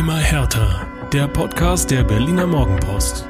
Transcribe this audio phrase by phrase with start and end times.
[0.00, 0.86] Immer härter.
[1.12, 3.26] Der Podcast der Berliner Morgenpost.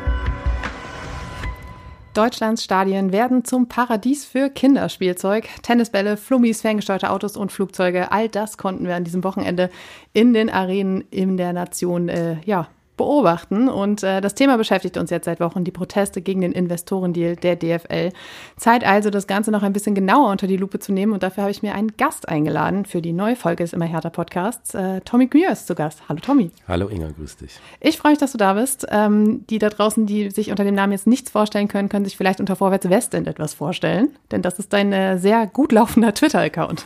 [2.14, 5.48] Deutschlands Stadien werden zum Paradies für Kinderspielzeug.
[5.62, 8.12] Tennisbälle, Flummis, ferngesteuerte Autos und Flugzeuge.
[8.12, 9.68] All das konnten wir an diesem Wochenende
[10.12, 12.68] in den Arenen in der Nation äh, ja,
[13.00, 13.70] beobachten.
[13.70, 17.56] Und äh, das Thema beschäftigt uns jetzt seit Wochen, die Proteste gegen den Investorendeal der
[17.56, 18.12] DFL.
[18.58, 21.14] Zeit also, das Ganze noch ein bisschen genauer unter die Lupe zu nehmen.
[21.14, 24.10] Und dafür habe ich mir einen Gast eingeladen für die neue Folge des Immer härter
[24.10, 24.74] Podcasts.
[24.74, 26.02] Äh, Tommy Gühr ist zu Gast.
[26.10, 26.50] Hallo Tommy.
[26.68, 27.58] Hallo Inga, grüß dich.
[27.80, 28.86] Ich freue mich, dass du da bist.
[28.90, 32.18] Ähm, die da draußen, die sich unter dem Namen jetzt nichts vorstellen können, können sich
[32.18, 34.10] vielleicht unter Vorwärts Westend etwas vorstellen.
[34.30, 36.84] Denn das ist dein äh, sehr gut laufender Twitter-Account.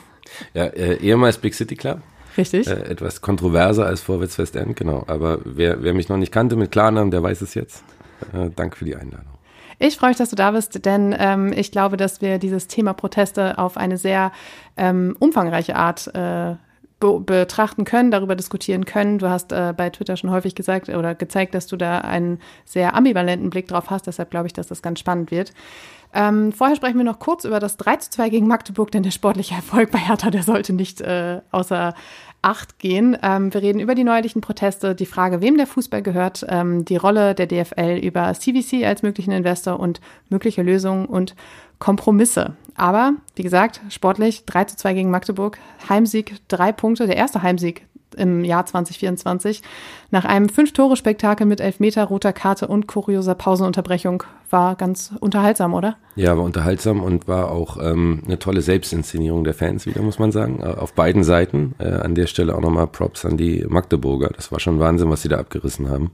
[0.55, 2.01] Ja, äh, ehemals Big City Club.
[2.37, 2.67] Richtig.
[2.67, 5.05] Äh, etwas kontroverser als Vorwärts Westend, genau.
[5.07, 7.85] Aber wer, wer mich noch nicht kannte mit Klarnamen, der weiß es jetzt.
[8.33, 9.35] Äh, danke für die Einladung.
[9.79, 12.93] Ich freue mich, dass du da bist, denn ähm, ich glaube, dass wir dieses Thema
[12.93, 14.33] Proteste auf eine sehr
[14.77, 16.55] ähm, umfangreiche Art äh,
[17.01, 19.19] be betrachten können, darüber diskutieren können.
[19.19, 22.95] Du hast äh, bei Twitter schon häufig gesagt oder gezeigt, dass du da einen sehr
[22.95, 24.07] ambivalenten Blick drauf hast.
[24.07, 25.53] Deshalb glaube ich, dass das ganz spannend wird.
[26.15, 29.11] Ähm, vorher sprechen wir noch kurz über das 3 zu 2 gegen Magdeburg, denn der
[29.11, 31.95] sportliche Erfolg bei Hertha, der sollte nicht äh, außer
[32.45, 33.17] Acht gehen.
[33.23, 36.97] Ähm, wir reden über die neuerlichen Proteste, die Frage, wem der Fußball gehört, ähm, die
[36.97, 41.35] Rolle der DFL über CVC als möglichen Investor und mögliche Lösungen und
[41.79, 42.55] Kompromisse.
[42.75, 47.87] Aber, wie gesagt, sportlich 3 zu 2 gegen Magdeburg, Heimsieg, drei Punkte, der erste Heimsieg
[48.15, 49.63] im Jahr 2024.
[50.11, 55.97] Nach einem Fünf-Tore-Spektakel mit Elfmeter, roter Karte und kurioser Pausenunterbrechung war ganz unterhaltsam, oder?
[56.17, 60.33] Ja, war unterhaltsam und war auch ähm, eine tolle Selbstinszenierung der Fans wieder, muss man
[60.33, 60.61] sagen.
[60.61, 61.75] Äh, auf beiden Seiten.
[61.79, 64.31] Äh, an der Stelle auch nochmal Props an die Magdeburger.
[64.35, 66.13] Das war schon Wahnsinn, was sie da abgerissen haben.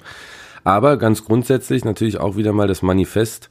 [0.65, 3.51] Aber ganz grundsätzlich natürlich auch wieder mal das Manifest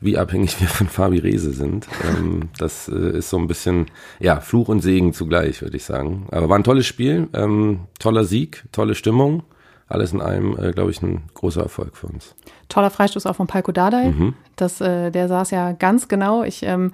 [0.00, 1.86] wie abhängig wir von Fabi Rese sind.
[2.04, 3.86] Ähm, das äh, ist so ein bisschen,
[4.20, 6.26] ja, Fluch und Segen zugleich, würde ich sagen.
[6.30, 9.42] Aber war ein tolles Spiel, ähm, toller Sieg, tolle Stimmung.
[9.88, 12.34] Alles in allem, äh, glaube ich, ein großer Erfolg für uns.
[12.68, 14.08] Toller Freistoß auch von Palko Dardai.
[14.08, 14.34] Mhm.
[14.56, 16.42] Das, äh, der saß ja ganz genau.
[16.42, 16.90] Ich ähm,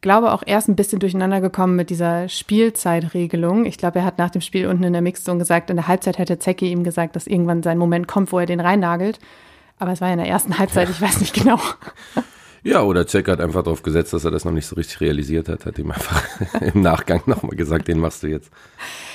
[0.00, 3.64] glaube auch erst ein bisschen durcheinander gekommen mit dieser Spielzeitregelung.
[3.64, 6.18] Ich glaube, er hat nach dem Spiel unten in der Mixzone gesagt, in der Halbzeit
[6.18, 9.18] hätte Zecki ihm gesagt, dass irgendwann sein Moment kommt, wo er den reinnagelt.
[9.78, 11.58] Aber es war ja in der ersten Halbzeit, ich weiß nicht genau.
[12.66, 15.48] Ja, oder Zeck hat einfach darauf gesetzt, dass er das noch nicht so richtig realisiert
[15.48, 16.20] hat, hat ihm einfach
[16.60, 18.50] im Nachgang nochmal gesagt, den machst du jetzt.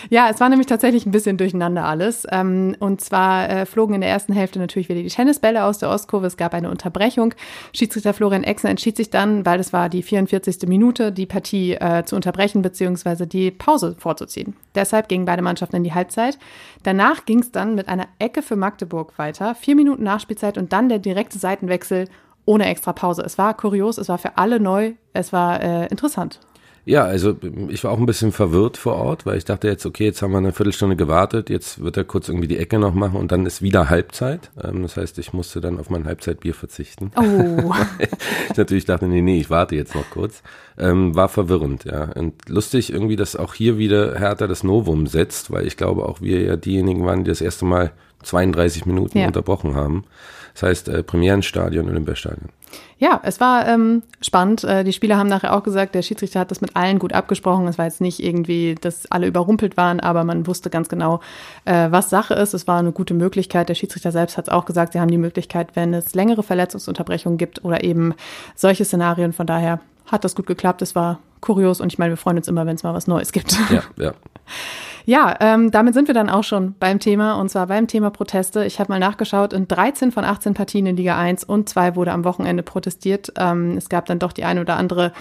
[0.09, 2.25] Ja, es war nämlich tatsächlich ein bisschen durcheinander alles.
[2.31, 5.89] Ähm, und zwar äh, flogen in der ersten Hälfte natürlich wieder die Tennisbälle aus der
[5.89, 6.27] Ostkurve.
[6.27, 7.33] Es gab eine Unterbrechung.
[7.75, 10.69] Schiedsrichter Florian Exner entschied sich dann, weil es war die 44.
[10.69, 13.25] Minute, die Partie äh, zu unterbrechen bzw.
[13.25, 14.55] die Pause vorzuziehen.
[14.75, 16.39] Deshalb gingen beide Mannschaften in die Halbzeit.
[16.83, 19.55] Danach ging es dann mit einer Ecke für Magdeburg weiter.
[19.55, 22.07] Vier Minuten Nachspielzeit und dann der direkte Seitenwechsel
[22.45, 23.23] ohne extra Pause.
[23.23, 26.39] Es war kurios, es war für alle neu, es war äh, interessant.
[26.83, 27.35] Ja, also
[27.69, 30.31] ich war auch ein bisschen verwirrt vor Ort, weil ich dachte jetzt, okay, jetzt haben
[30.31, 33.45] wir eine Viertelstunde gewartet, jetzt wird er kurz irgendwie die Ecke noch machen und dann
[33.45, 34.49] ist wieder Halbzeit.
[34.63, 37.11] Ähm, das heißt, ich musste dann auf mein Halbzeitbier verzichten.
[37.15, 37.71] Oh.
[38.49, 40.41] ich natürlich dachte, nee, nee, ich warte jetzt noch kurz.
[40.79, 42.11] Ähm, war verwirrend, ja.
[42.15, 46.21] Und lustig irgendwie, dass auch hier wieder Hertha das Novum setzt, weil ich glaube auch
[46.21, 47.91] wir ja diejenigen waren, die das erste Mal
[48.23, 49.27] 32 Minuten ja.
[49.27, 50.05] unterbrochen haben.
[50.53, 52.49] Das heißt, äh, Premierenstadion, Olympiastadion.
[52.97, 54.63] Ja, es war ähm, spannend.
[54.63, 57.67] Äh, die Spieler haben nachher auch gesagt, der Schiedsrichter hat das mit allen gut abgesprochen.
[57.67, 61.19] Es war jetzt nicht irgendwie, dass alle überrumpelt waren, aber man wusste ganz genau,
[61.65, 62.53] äh, was Sache ist.
[62.53, 63.69] Es war eine gute Möglichkeit.
[63.69, 67.37] Der Schiedsrichter selbst hat es auch gesagt, sie haben die Möglichkeit, wenn es längere Verletzungsunterbrechungen
[67.37, 68.13] gibt oder eben
[68.55, 69.33] solche Szenarien.
[69.33, 70.81] Von daher hat das gut geklappt.
[70.81, 73.31] Es war kurios und ich meine, wir freuen uns immer, wenn es mal was Neues
[73.31, 73.57] gibt.
[73.71, 74.13] Ja, ja.
[75.05, 78.65] Ja, ähm, damit sind wir dann auch schon beim Thema und zwar beim Thema Proteste.
[78.65, 82.11] Ich habe mal nachgeschaut, in 13 von 18 Partien in Liga 1 und 2 wurde
[82.11, 83.33] am Wochenende protestiert.
[83.37, 85.11] Ähm, es gab dann doch die eine oder andere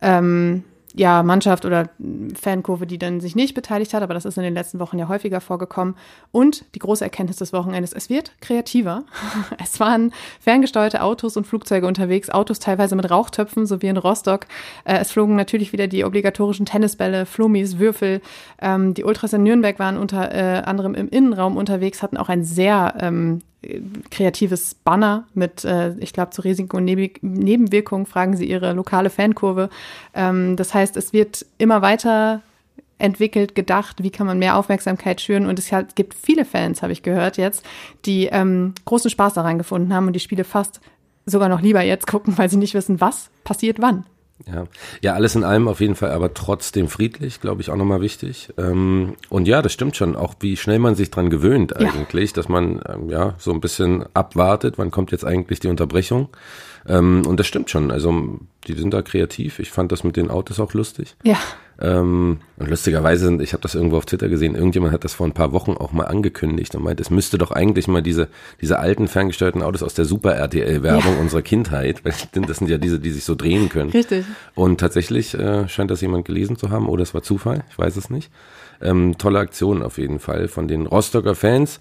[0.00, 0.64] ähm,
[0.96, 1.90] ja, Mannschaft oder
[2.40, 5.08] Fankurve, die dann sich nicht beteiligt hat, aber das ist in den letzten Wochen ja
[5.08, 5.96] häufiger vorgekommen.
[6.30, 9.04] Und die große Erkenntnis des Wochenendes, es wird kreativer.
[9.62, 14.46] Es waren ferngesteuerte Autos und Flugzeuge unterwegs, Autos teilweise mit Rauchtöpfen, so wie in Rostock.
[14.84, 18.20] Äh, es flogen natürlich wieder die obligatorischen Tennisbälle, Flummis, Würfel.
[18.60, 22.44] Ähm, die Ultras in Nürnberg waren unter äh, anderem im Innenraum unterwegs, hatten auch ein
[22.44, 23.40] sehr ähm,
[24.10, 29.10] kreatives Banner mit, äh, ich glaube, zu Risiken und Neb Nebenwirkungen fragen Sie Ihre lokale
[29.10, 29.70] Fankurve.
[30.14, 32.42] Ähm, das heißt, es wird immer weiter
[32.98, 35.46] entwickelt, gedacht, wie kann man mehr Aufmerksamkeit schüren.
[35.46, 37.64] Und es hat, gibt viele Fans, habe ich gehört jetzt,
[38.04, 40.80] die ähm, großen Spaß daran gefunden haben und die Spiele fast
[41.26, 44.04] sogar noch lieber jetzt gucken, weil sie nicht wissen, was passiert wann.
[44.46, 44.66] Ja.
[45.00, 48.48] ja, alles in allem auf jeden Fall, aber trotzdem friedlich, glaube ich, auch nochmal wichtig.
[48.58, 52.34] Ähm, und ja, das stimmt schon, auch wie schnell man sich dran gewöhnt eigentlich, ja.
[52.34, 56.28] dass man ähm, ja so ein bisschen abwartet, wann kommt jetzt eigentlich die Unterbrechung.
[56.86, 59.60] Ähm, und das stimmt schon, also die sind da kreativ.
[59.60, 61.16] Ich fand das mit den Autos auch lustig.
[61.22, 61.38] Ja.
[61.84, 65.32] Ähm, und lustigerweise, ich habe das irgendwo auf Twitter gesehen, irgendjemand hat das vor ein
[65.32, 68.28] paar Wochen auch mal angekündigt und meint, es müsste doch eigentlich mal diese,
[68.62, 71.20] diese alten ferngesteuerten Autos aus der Super RTL-Werbung ja.
[71.20, 72.14] unserer Kindheit, weil
[72.46, 73.90] das sind ja diese, die sich so drehen können.
[73.90, 74.24] Richtig.
[74.54, 77.96] Und tatsächlich äh, scheint das jemand gelesen zu haben, oder es war Zufall, ich weiß
[77.96, 78.30] es nicht.
[78.80, 81.80] Ähm, tolle Aktion auf jeden Fall von den Rostocker Fans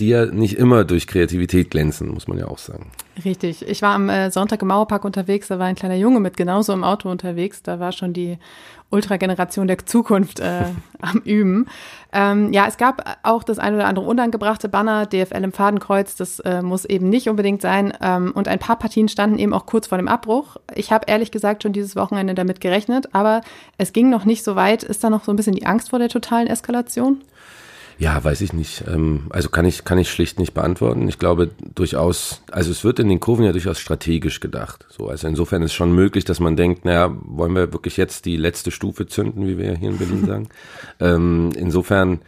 [0.00, 2.90] die ja nicht immer durch Kreativität glänzen, muss man ja auch sagen.
[3.24, 3.66] Richtig.
[3.68, 6.72] Ich war am äh, Sonntag im Mauerpark unterwegs, da war ein kleiner Junge mit genauso
[6.72, 7.62] im Auto unterwegs.
[7.62, 8.38] Da war schon die
[8.92, 10.64] Ultrageneration der Zukunft äh,
[11.00, 11.66] am Üben.
[12.12, 16.40] Ähm, ja, es gab auch das ein oder andere unangebrachte Banner, DFL im Fadenkreuz, das
[16.40, 17.92] äh, muss eben nicht unbedingt sein.
[18.00, 20.56] Ähm, und ein paar Partien standen eben auch kurz vor dem Abbruch.
[20.74, 23.40] Ich habe ehrlich gesagt schon dieses Wochenende damit gerechnet, aber
[23.78, 24.82] es ging noch nicht so weit.
[24.82, 27.22] Ist da noch so ein bisschen die Angst vor der totalen Eskalation?
[28.02, 28.82] Ja, weiß ich nicht.
[28.88, 31.06] Ähm, also kann ich, kann ich schlicht nicht beantworten.
[31.06, 34.84] Ich glaube durchaus, also es wird in den Kurven ja durchaus strategisch gedacht.
[34.88, 38.36] So, also insofern ist schon möglich, dass man denkt, naja, wollen wir wirklich jetzt die
[38.36, 40.48] letzte Stufe zünden, wie wir hier in Berlin sagen.
[40.98, 42.22] ähm, insofern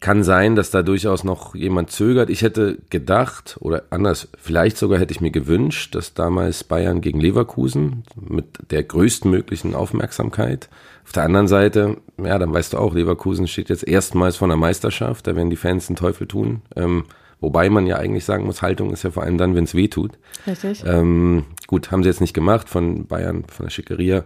[0.00, 2.28] kann sein, dass da durchaus noch jemand zögert.
[2.28, 7.20] Ich hätte gedacht, oder anders, vielleicht sogar hätte ich mir gewünscht, dass damals Bayern gegen
[7.20, 10.68] Leverkusen mit der größtmöglichen Aufmerksamkeit.
[11.04, 14.56] Auf der anderen Seite, ja, dann weißt du auch, Leverkusen steht jetzt erstmals vor einer
[14.56, 16.60] Meisterschaft, da werden die Fans den Teufel tun.
[16.74, 17.04] Ähm,
[17.40, 19.88] wobei man ja eigentlich sagen muss, Haltung ist ja vor allem dann, wenn es weh
[19.88, 20.12] tut.
[20.46, 20.84] Richtig.
[20.86, 24.24] Ähm, gut, haben sie jetzt nicht gemacht von Bayern, von der Schickeria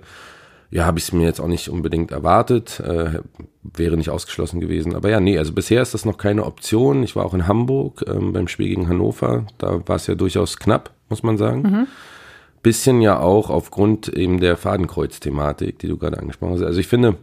[0.70, 3.18] ja, habe ich es mir jetzt auch nicht unbedingt erwartet, äh,
[3.62, 4.94] wäre nicht ausgeschlossen gewesen.
[4.94, 7.02] Aber ja, nee, also bisher ist das noch keine Option.
[7.02, 10.58] Ich war auch in Hamburg ähm, beim Spiel gegen Hannover, da war es ja durchaus
[10.58, 11.62] knapp, muss man sagen.
[11.62, 11.86] Mhm.
[12.62, 16.62] Bisschen ja auch aufgrund eben der Fadenkreuz-Thematik, die du gerade angesprochen hast.
[16.62, 17.16] Also ich finde,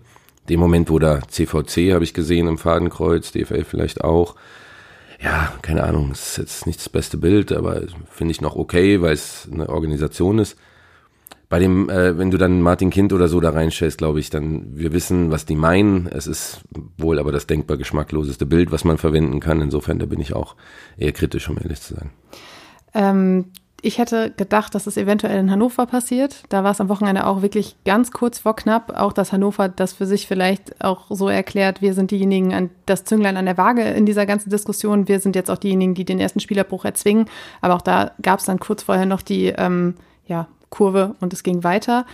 [0.50, 4.36] dem Moment, wo da CVC habe ich gesehen im Fadenkreuz, DFL vielleicht auch,
[5.22, 9.14] ja, keine Ahnung, ist jetzt nicht das beste Bild, aber finde ich noch okay, weil
[9.14, 10.58] es eine Organisation ist
[11.50, 14.78] bei dem, äh, wenn du dann Martin Kind oder so da reinstellst, glaube ich, dann
[14.78, 16.08] wir wissen, was die meinen.
[16.08, 16.62] Es ist
[16.98, 19.62] wohl aber das denkbar geschmackloseste Bild, was man verwenden kann.
[19.62, 20.56] Insofern, da bin ich auch
[20.98, 22.10] eher kritisch, um ehrlich zu sein.
[22.94, 23.46] Ähm,
[23.82, 26.44] ich hätte gedacht, dass es eventuell in Hannover passiert.
[26.50, 28.92] Da war es am Wochenende auch wirklich ganz kurz vor knapp.
[28.98, 33.06] Auch dass Hannover das für sich vielleicht auch so erklärt, wir sind diejenigen, an das
[33.06, 35.08] Zünglein an der Waage in dieser ganzen Diskussion.
[35.08, 37.30] Wir sind jetzt auch diejenigen, die den ersten Spielerbruch erzwingen.
[37.62, 39.94] Aber auch da gab es dann kurz vorher noch die ähm,
[40.26, 42.06] ja, Kurve und es ging weiter.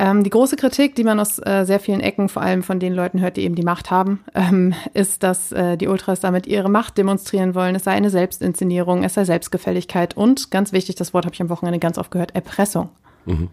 [0.00, 2.94] Ähm, die große Kritik, die man aus äh, sehr vielen Ecken, vor allem von den
[2.94, 6.70] Leuten hört, die eben die Macht haben, ähm, ist, dass äh, die Ultras damit ihre
[6.70, 7.74] Macht demonstrieren wollen.
[7.74, 11.50] Es sei eine Selbstinszenierung, es sei Selbstgefälligkeit und, ganz wichtig, das Wort habe ich am
[11.50, 12.88] Wochenende ganz oft gehört, Erpressung.
[13.26, 13.48] Mhm.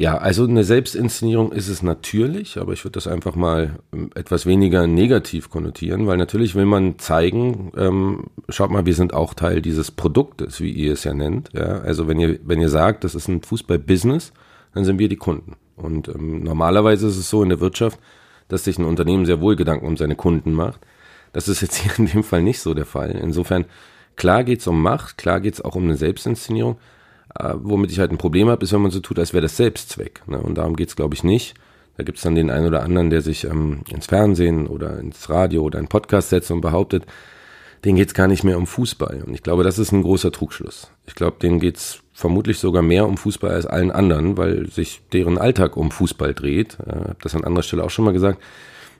[0.00, 4.46] Ja, also eine Selbstinszenierung ist es natürlich, aber ich würde das einfach mal ähm, etwas
[4.46, 9.60] weniger negativ konnotieren, weil natürlich will man zeigen, ähm, schaut mal, wir sind auch Teil
[9.60, 11.50] dieses Produktes, wie ihr es ja nennt.
[11.52, 11.80] Ja?
[11.82, 14.32] Also wenn ihr, wenn ihr sagt, das ist ein Fußball-Business,
[14.72, 15.56] dann sind wir die Kunden.
[15.76, 17.98] Und ähm, normalerweise ist es so in der Wirtschaft,
[18.48, 20.80] dass sich ein Unternehmen sehr wohl Gedanken um seine Kunden macht.
[21.34, 23.10] Das ist jetzt hier in dem Fall nicht so der Fall.
[23.10, 23.66] Insofern,
[24.16, 26.78] klar geht's um Macht, klar geht's auch um eine Selbstinszenierung,
[27.38, 29.56] äh, womit ich halt ein Problem habe, ist, wenn man so tut, als wäre das
[29.56, 30.22] Selbstzweck.
[30.26, 30.38] Ne?
[30.38, 31.54] Und darum geht's, glaube ich, nicht.
[31.96, 35.62] Da gibt's dann den einen oder anderen, der sich ähm, ins Fernsehen oder ins Radio
[35.62, 37.04] oder einen Podcast setzt und behauptet,
[37.84, 39.22] denen geht's gar nicht mehr um Fußball.
[39.26, 40.90] Und ich glaube, das ist ein großer Trugschluss.
[41.06, 45.38] Ich glaube, denen geht's vermutlich sogar mehr um Fußball als allen anderen, weil sich deren
[45.38, 46.78] Alltag um Fußball dreht.
[46.80, 48.40] Ich äh, habe das an anderer Stelle auch schon mal gesagt.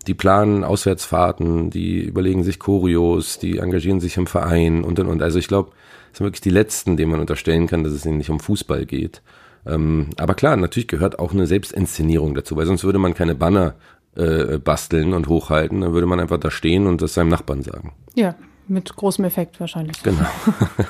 [0.06, 5.22] Die planen Auswärtsfahrten, die überlegen sich Choreos, die engagieren sich im Verein und und und.
[5.22, 5.72] Also ich glaube,
[6.12, 9.22] sind wirklich die letzten, denen man unterstellen kann, dass es ihnen nicht um Fußball geht.
[9.66, 13.74] Ähm, aber klar, natürlich gehört auch eine Selbstinszenierung dazu, weil sonst würde man keine Banner
[14.16, 17.92] äh, basteln und hochhalten, dann würde man einfach da stehen und das seinem Nachbarn sagen.
[18.14, 18.34] Ja,
[18.68, 20.02] mit großem Effekt wahrscheinlich.
[20.02, 20.26] Genau.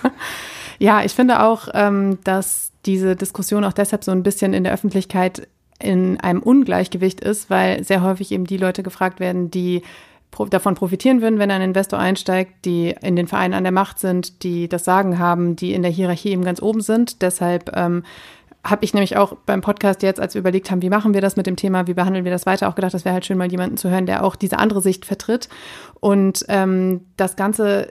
[0.78, 4.72] ja, ich finde auch, ähm, dass diese Diskussion auch deshalb so ein bisschen in der
[4.72, 5.48] Öffentlichkeit
[5.82, 9.82] in einem Ungleichgewicht ist, weil sehr häufig eben die Leute gefragt werden, die
[10.50, 14.42] davon profitieren würden, wenn ein Investor einsteigt, die in den Vereinen an der Macht sind,
[14.42, 17.22] die das Sagen haben, die in der Hierarchie eben ganz oben sind.
[17.22, 18.04] Deshalb ähm,
[18.62, 21.37] habe ich nämlich auch beim Podcast jetzt, als wir überlegt haben, wie machen wir das
[21.37, 23.50] mit dem Thema, wie behandeln wir das weiter, auch gedacht, das wäre halt schön, mal
[23.50, 25.49] jemanden zu hören, der auch diese andere Sicht vertritt.
[26.00, 27.88] Und ähm, das Ganze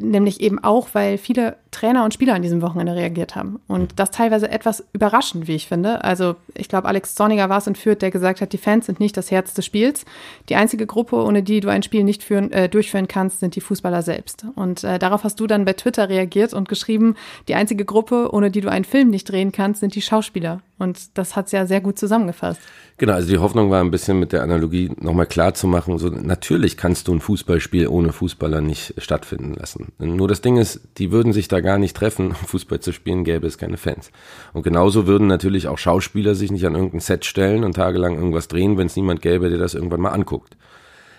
[0.00, 3.60] nämlich eben auch, weil viele Trainer und Spieler an diesem Wochenende reagiert haben.
[3.68, 6.02] Und das teilweise etwas überraschend, wie ich finde.
[6.04, 9.00] Also ich glaube, Alex Zorniger war es in Fürth, der gesagt hat, die Fans sind
[9.00, 10.04] nicht das Herz des Spiels.
[10.48, 13.60] Die einzige Gruppe, ohne die du ein Spiel nicht führen, äh, durchführen kannst, sind die
[13.60, 14.46] Fußballer selbst.
[14.56, 17.14] Und äh, darauf hast du dann bei Twitter reagiert und geschrieben,
[17.48, 20.60] die einzige Gruppe, ohne die du einen Film nicht drehen kannst, sind die Schauspieler.
[20.80, 22.58] Und das hat es ja sehr gut zusammengefasst.
[22.96, 26.08] Genau, also die Hoffnung war ein bisschen mit der Analogie nochmal klar zu machen, so
[26.08, 29.92] natürlich kannst du ein Fußballspiel ohne Fußballer nicht stattfinden lassen.
[29.98, 33.24] Nur das Ding ist, die würden sich da gar nicht treffen, um Fußball zu spielen,
[33.24, 34.10] gäbe es keine Fans.
[34.54, 38.48] Und genauso würden natürlich auch Schauspieler sich nicht an irgendein Set stellen und tagelang irgendwas
[38.48, 40.56] drehen, wenn es niemand gäbe, der das irgendwann mal anguckt.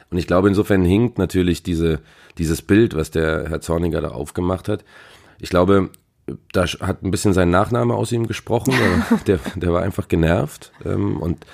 [0.10, 2.00] Und ich glaube, insofern hinkt natürlich diese,
[2.40, 4.84] dieses Bild, was der Herr Zorniger da aufgemacht hat.
[5.40, 5.92] Ich glaube,
[6.52, 8.74] da hat ein bisschen sein Nachname aus ihm gesprochen.
[9.28, 10.72] Der, der, war einfach genervt.
[10.86, 11.46] Ähm, und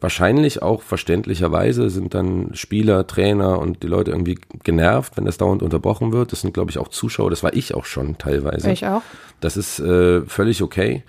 [0.00, 5.62] wahrscheinlich auch verständlicherweise sind dann Spieler, Trainer und die Leute irgendwie genervt, wenn das dauernd
[5.62, 6.32] unterbrochen wird.
[6.32, 7.30] Das sind, glaube ich, auch Zuschauer.
[7.30, 8.70] Das war ich auch schon teilweise.
[8.70, 9.02] Ich auch.
[9.40, 11.02] Das ist äh, völlig okay.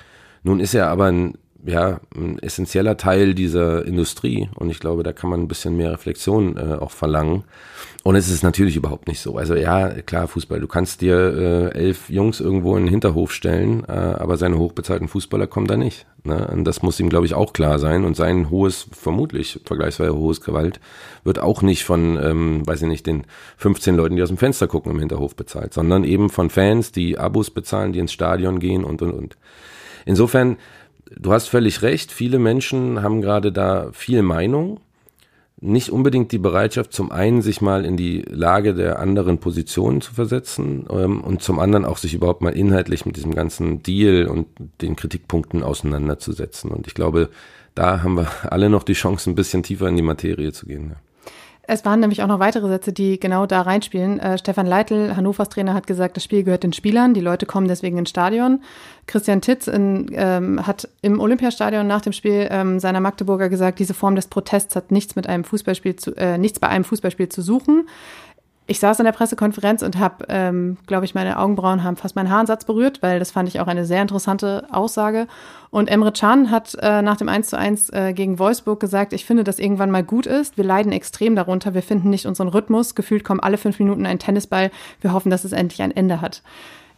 [0.43, 5.13] Nun ist er aber ein ja, ein essentieller Teil dieser Industrie und ich glaube, da
[5.13, 7.43] kann man ein bisschen mehr Reflexion äh, auch verlangen.
[8.03, 9.37] Und es ist natürlich überhaupt nicht so.
[9.37, 13.83] Also ja, klar, Fußball, du kannst dir äh, elf Jungs irgendwo in den Hinterhof stellen,
[13.87, 16.07] äh, aber seine hochbezahlten Fußballer kommen da nicht.
[16.23, 16.47] Ne?
[16.47, 18.03] Und das muss ihm, glaube ich, auch klar sein.
[18.03, 20.79] Und sein hohes, vermutlich vergleichsweise hohes Gewalt
[21.23, 23.27] wird auch nicht von, ähm, weiß ich nicht, den
[23.57, 27.19] 15 Leuten, die aus dem Fenster gucken, im Hinterhof bezahlt, sondern eben von Fans, die
[27.19, 29.37] Abos bezahlen, die ins Stadion gehen und, und, und.
[30.05, 30.57] Insofern,
[31.15, 34.79] du hast völlig recht, viele Menschen haben gerade da viel Meinung,
[35.63, 40.13] nicht unbedingt die Bereitschaft, zum einen sich mal in die Lage der anderen Positionen zu
[40.13, 44.47] versetzen ähm, und zum anderen auch sich überhaupt mal inhaltlich mit diesem ganzen Deal und
[44.81, 46.71] den Kritikpunkten auseinanderzusetzen.
[46.71, 47.29] Und ich glaube,
[47.75, 50.89] da haben wir alle noch die Chance, ein bisschen tiefer in die Materie zu gehen.
[50.89, 50.95] Ja.
[51.73, 54.19] Es waren nämlich auch noch weitere Sätze, die genau da reinspielen.
[54.19, 57.69] Äh, Stefan Leitl, Hannovers Trainer, hat gesagt, das Spiel gehört den Spielern, die Leute kommen
[57.69, 58.61] deswegen ins Stadion.
[59.07, 63.93] Christian Titz in, ähm, hat im Olympiastadion nach dem Spiel ähm, seiner Magdeburger gesagt, diese
[63.93, 67.41] Form des Protests hat nichts mit einem Fußballspiel zu, äh, nichts bei einem Fußballspiel zu
[67.41, 67.85] suchen
[68.67, 72.29] ich saß in der Pressekonferenz und habe, ähm, glaube ich, meine Augenbrauen haben fast meinen
[72.29, 75.27] Haaransatz berührt, weil das fand ich auch eine sehr interessante Aussage.
[75.71, 79.25] Und Emre Can hat äh, nach dem 1 zu 1 äh, gegen Wolfsburg gesagt, ich
[79.25, 80.57] finde, dass irgendwann mal gut ist.
[80.57, 81.73] Wir leiden extrem darunter.
[81.73, 82.95] Wir finden nicht unseren Rhythmus.
[82.95, 84.71] Gefühlt kommen alle fünf Minuten ein Tennisball.
[85.01, 86.43] Wir hoffen, dass es endlich ein Ende hat.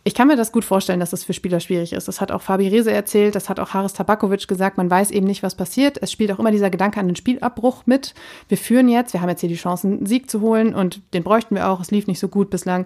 [0.06, 2.10] Ich kann mir das gut vorstellen, dass das für Spieler schwierig ist.
[2.10, 5.26] Das hat auch Fabi Reze erzählt, das hat auch Haris Tabakovic gesagt, man weiß eben
[5.26, 5.98] nicht, was passiert.
[6.02, 8.14] Es spielt auch immer dieser Gedanke an den Spielabbruch mit.
[8.50, 11.24] Wir führen jetzt, wir haben jetzt hier die Chance, einen Sieg zu holen und den
[11.24, 11.80] bräuchten wir auch.
[11.80, 12.86] Es lief nicht so gut bislang.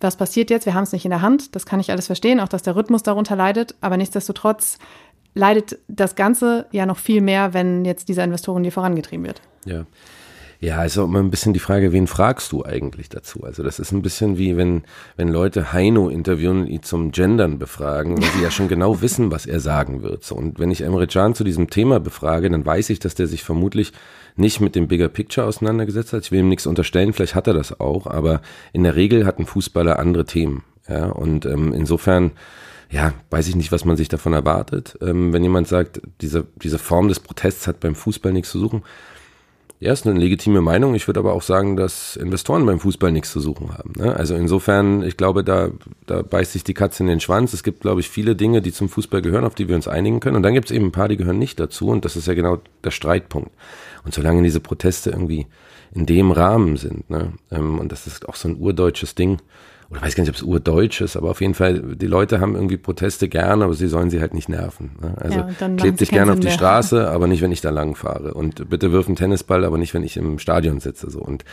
[0.00, 0.66] Was passiert jetzt?
[0.66, 1.56] Wir haben es nicht in der Hand.
[1.56, 3.74] Das kann ich alles verstehen, auch dass der Rhythmus darunter leidet.
[3.80, 4.78] Aber nichtsdestotrotz
[5.34, 9.40] leidet das Ganze ja noch viel mehr, wenn jetzt dieser Investoren hier vorangetrieben wird.
[9.64, 9.86] Ja.
[10.60, 13.44] Ja, ist auch immer ein bisschen die Frage, wen fragst du eigentlich dazu?
[13.44, 14.82] Also das ist ein bisschen wie wenn,
[15.16, 19.30] wenn Leute Heino interviewen und ihn zum Gendern befragen, weil sie ja schon genau wissen,
[19.30, 20.24] was er sagen wird.
[20.24, 23.28] So, und wenn ich Emre Can zu diesem Thema befrage, dann weiß ich, dass der
[23.28, 23.92] sich vermutlich
[24.34, 26.24] nicht mit dem Bigger Picture auseinandergesetzt hat.
[26.24, 28.40] Ich will ihm nichts unterstellen, vielleicht hat er das auch, aber
[28.72, 30.64] in der Regel hat ein Fußballer andere Themen.
[30.88, 32.32] Ja, und ähm, insofern
[32.90, 34.98] ja, weiß ich nicht, was man sich davon erwartet.
[35.02, 38.82] Ähm, wenn jemand sagt, diese, diese Form des Protests hat beim Fußball nichts zu suchen,
[39.80, 40.96] ja, ist eine legitime Meinung.
[40.96, 43.92] Ich würde aber auch sagen, dass Investoren beim Fußball nichts zu suchen haben.
[43.96, 44.14] Ne?
[44.14, 45.70] Also insofern, ich glaube, da,
[46.06, 47.52] da beißt sich die Katze in den Schwanz.
[47.52, 50.18] Es gibt, glaube ich, viele Dinge, die zum Fußball gehören, auf die wir uns einigen
[50.18, 50.34] können.
[50.34, 51.88] Und dann gibt es eben ein paar, die gehören nicht dazu.
[51.90, 53.52] Und das ist ja genau der Streitpunkt.
[54.04, 55.46] Und solange diese Proteste irgendwie
[55.94, 57.34] in dem Rahmen sind, ne?
[57.50, 59.38] Ähm, und das ist auch so ein urdeutsches Ding,
[59.90, 62.54] oder weiß gar nicht, ob es urdeutsch ist, aber auf jeden Fall, die Leute haben
[62.54, 64.90] irgendwie Proteste gerne, aber sie sollen sie halt nicht nerven.
[65.00, 65.14] Ne?
[65.16, 68.34] Also ja, klebt dich gerne auf die Straße, aber nicht, wenn ich da lang fahre.
[68.34, 71.10] Und bitte wirf einen Tennisball, aber nicht, wenn ich im Stadion sitze.
[71.10, 71.20] So.
[71.20, 71.44] Und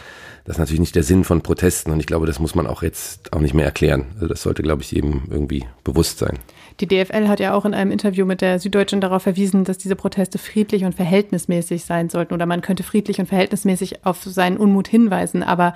[0.44, 2.84] das ist natürlich nicht der Sinn von Protesten und ich glaube, das muss man auch
[2.84, 4.08] jetzt auch nicht mehr erklären.
[4.15, 6.38] Also das sollte, glaube ich, jedem irgendwie bewusst sein.
[6.82, 9.96] Die DFL hat ja auch in einem Interview mit der Süddeutschen darauf verwiesen, dass diese
[9.96, 14.89] Proteste friedlich und verhältnismäßig sein sollten oder man könnte friedlich und verhältnismäßig auf seinen Unmut
[14.89, 15.42] hinweisen.
[15.42, 15.74] Aber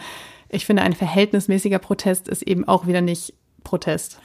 [0.50, 4.20] ich finde, ein verhältnismäßiger Protest ist eben auch wieder nicht Protest.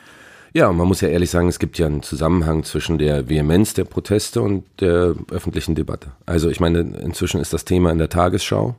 [0.53, 3.85] Ja, man muss ja ehrlich sagen, es gibt ja einen Zusammenhang zwischen der Vehemenz der
[3.85, 6.13] Proteste und der öffentlichen Debatte.
[6.27, 8.77] Also ich meine, inzwischen ist das Thema in der Tagesschau.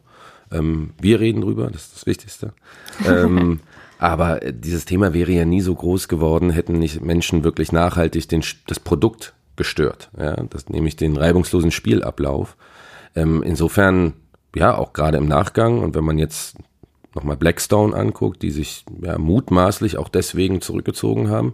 [0.52, 2.54] Ähm, wir reden drüber, das ist das Wichtigste.
[3.06, 3.60] ähm,
[4.00, 8.44] aber dieses Thema wäre ja nie so groß geworden, hätten nicht Menschen wirklich nachhaltig den,
[8.68, 10.10] das Produkt gestört.
[10.18, 12.56] Ja, das nämlich den reibungslosen Spielablauf.
[13.16, 14.14] Ähm, insofern,
[14.56, 16.56] ja, auch gerade im Nachgang und wenn man jetzt
[17.16, 21.54] nochmal Blackstone anguckt, die sich ja mutmaßlich auch deswegen zurückgezogen haben,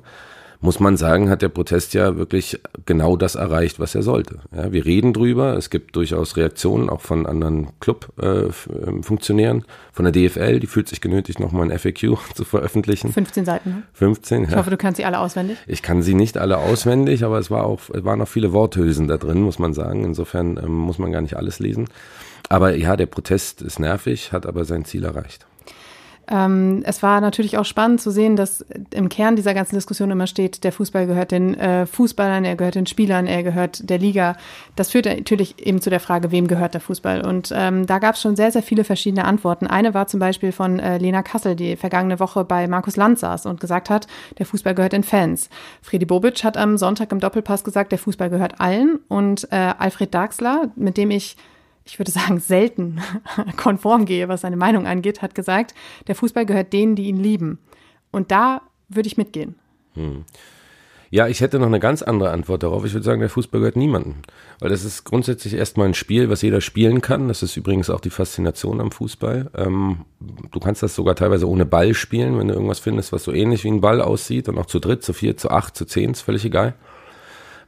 [0.61, 4.39] muss man sagen, hat der Protest ja wirklich genau das erreicht, was er sollte.
[4.55, 10.11] Ja, wir reden drüber, es gibt durchaus Reaktionen auch von anderen Club-Funktionären, äh, von der
[10.11, 13.11] DFL, die fühlt sich genötigt, nochmal ein FAQ zu veröffentlichen.
[13.11, 13.69] 15 Seiten.
[13.69, 13.83] Ne?
[13.93, 14.57] 15, Ich ja.
[14.57, 15.57] hoffe, du kannst sie alle auswendig.
[15.65, 19.07] Ich kann sie nicht alle auswendig, aber es war auch, es waren auch viele Worthülsen
[19.07, 20.05] da drin, muss man sagen.
[20.05, 21.87] Insofern ähm, muss man gar nicht alles lesen.
[22.49, 25.47] Aber ja, der Protest ist nervig, hat aber sein Ziel erreicht.
[26.27, 30.27] Ähm, es war natürlich auch spannend zu sehen, dass im Kern dieser ganzen Diskussion immer
[30.27, 34.35] steht, der Fußball gehört den äh, Fußballern, er gehört den Spielern, er gehört der Liga.
[34.75, 37.25] Das führt natürlich eben zu der Frage, wem gehört der Fußball?
[37.25, 39.67] Und ähm, da gab es schon sehr, sehr viele verschiedene Antworten.
[39.67, 43.45] Eine war zum Beispiel von äh, Lena Kassel, die vergangene Woche bei Markus Land saß
[43.45, 45.49] und gesagt hat, der Fußball gehört den Fans.
[45.81, 48.99] Friedi Bobic hat am Sonntag im Doppelpass gesagt, der Fußball gehört allen.
[49.07, 51.35] Und äh, Alfred Daxler, mit dem ich
[51.91, 53.01] ich würde sagen, selten
[53.57, 55.75] konform gehe, was seine Meinung angeht, hat gesagt,
[56.07, 57.59] der Fußball gehört denen, die ihn lieben.
[58.11, 59.55] Und da würde ich mitgehen.
[59.95, 60.23] Hm.
[61.09, 62.85] Ja, ich hätte noch eine ganz andere Antwort darauf.
[62.85, 64.15] Ich würde sagen, der Fußball gehört niemandem.
[64.59, 67.27] Weil das ist grundsätzlich erstmal ein Spiel, was jeder spielen kann.
[67.27, 69.51] Das ist übrigens auch die Faszination am Fußball.
[69.57, 73.33] Ähm, du kannst das sogar teilweise ohne Ball spielen, wenn du irgendwas findest, was so
[73.33, 76.11] ähnlich wie ein Ball aussieht und auch zu dritt, zu vier, zu acht, zu zehn,
[76.11, 76.75] ist völlig egal.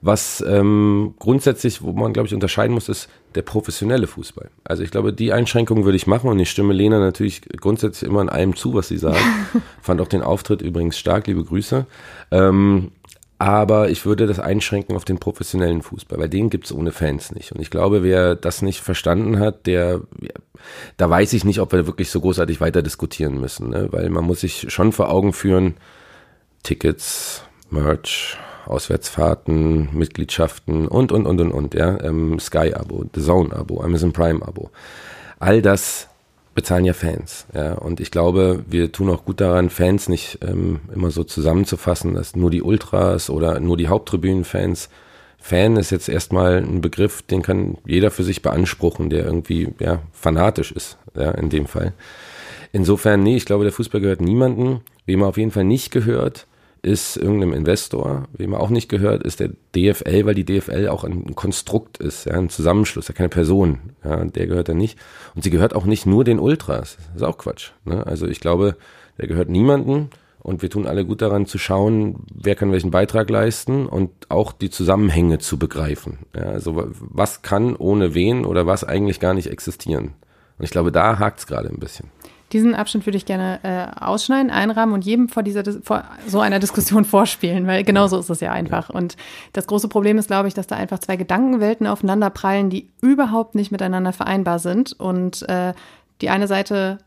[0.06, 4.50] Was ähm, grundsätzlich, wo man, glaube ich, unterscheiden muss, ist der professionelle Fußball.
[4.66, 8.22] Also ich glaube, die Einschränkung würde ich machen und ich stimme Lena natürlich grundsätzlich immer
[8.22, 9.22] in allem zu, was sie sagt.
[9.82, 11.86] Fand auch den Auftritt übrigens stark, liebe Grüße.
[12.32, 12.92] Ähm,
[13.40, 17.54] aber ich würde das einschränken auf den professionellen Fußball, weil den gibt's ohne Fans nicht.
[17.54, 20.02] Und ich glaube, wer das nicht verstanden hat, der,
[20.98, 23.88] da weiß ich nicht, ob wir wirklich so großartig weiter diskutieren müssen, ne?
[23.92, 25.76] weil man muss sich schon vor Augen führen,
[26.62, 34.14] Tickets, Merch, Auswärtsfahrten, Mitgliedschaften und, und, und, und, und, ja, ähm, Sky-Abo, The Zone-Abo, Amazon
[34.14, 34.70] Prime-Abo.
[35.40, 36.08] All das
[36.56, 40.82] bezahlen ja Fans, ja, und ich glaube, wir tun auch gut daran, Fans nicht ähm,
[40.94, 44.90] immer so zusammenzufassen, dass nur die Ultras oder nur die Haupttribünen-Fans
[45.46, 50.00] Fan ist jetzt erstmal ein Begriff, den kann jeder für sich beanspruchen, der irgendwie ja,
[50.14, 51.92] fanatisch ist, ja, in dem Fall.
[52.72, 54.80] Insofern, nee, ich glaube, der Fußball gehört niemandem.
[55.06, 56.48] Wem er auf jeden Fall nicht gehört,
[56.84, 61.06] ist irgendeinem Investor, wem er auch nicht gehört, ist der DFL, weil die DFL auch
[61.06, 65.00] ein Konstrukt ist, ja, ein Zusammenschluss, ja keine Person, ja, der gehört da nicht.
[65.34, 67.72] Und sie gehört auch nicht nur den Ultras, das ist auch Quatsch.
[67.86, 68.06] Ne?
[68.06, 68.76] Also ich glaube,
[69.18, 70.10] der gehört niemanden
[70.40, 74.52] und wir tun alle gut daran zu schauen, wer kann welchen Beitrag leisten und auch
[74.52, 76.20] die Zusammenhänge zu begreifen.
[76.36, 80.16] Ja, also was kann ohne wen oder was eigentlich gar nicht existieren.
[80.58, 82.10] Und ich glaube, da hakt es gerade ein bisschen.
[82.54, 86.60] Diesen Abschnitt würde ich gerne äh, ausschneiden, einrahmen und jedem vor dieser vor so einer
[86.60, 88.90] Diskussion vorspielen, weil genau so ist es ja einfach.
[88.90, 89.18] Und
[89.54, 93.56] das große Problem ist, glaube ich, dass da einfach zwei Gedankenwelten aufeinander prallen, die überhaupt
[93.56, 95.74] nicht miteinander vereinbar sind und äh,
[96.22, 97.00] die eine Seite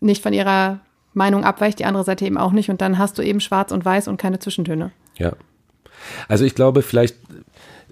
[0.00, 0.78] nicht von ihrer
[1.12, 2.70] Meinung abweicht, die andere Seite eben auch nicht.
[2.70, 4.92] Und dann hast du eben schwarz und weiß und keine Zwischentöne.
[5.16, 5.32] Ja.
[6.28, 7.16] Also ich glaube, vielleicht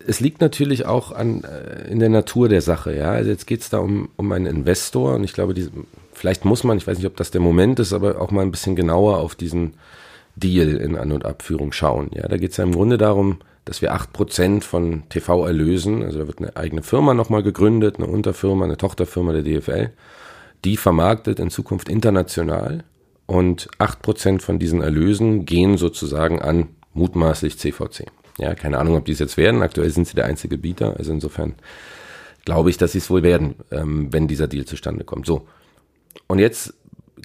[0.06, 2.94] es liegt natürlich auch an, äh, in der Natur der Sache.
[2.94, 5.68] Ja, also jetzt geht es da um, um einen Investor und ich glaube, die,
[6.16, 8.50] vielleicht muss man, ich weiß nicht, ob das der Moment ist, aber auch mal ein
[8.50, 9.74] bisschen genauer auf diesen
[10.34, 12.10] Deal in An- und Abführung schauen.
[12.12, 16.20] Ja, da geht es ja im Grunde darum, dass wir acht Prozent von TV-Erlösen, also
[16.20, 19.90] da wird eine eigene Firma nochmal gegründet, eine Unterfirma, eine Tochterfirma der DFL,
[20.64, 22.84] die vermarktet in Zukunft international
[23.26, 28.06] und acht Prozent von diesen Erlösen gehen sozusagen an mutmaßlich CVC.
[28.38, 29.62] Ja, keine Ahnung, ob die es jetzt werden.
[29.62, 30.96] Aktuell sind sie der einzige Bieter.
[30.96, 31.54] Also insofern
[32.44, 35.26] glaube ich, dass sie es wohl werden, ähm, wenn dieser Deal zustande kommt.
[35.26, 35.46] So.
[36.26, 36.74] Und jetzt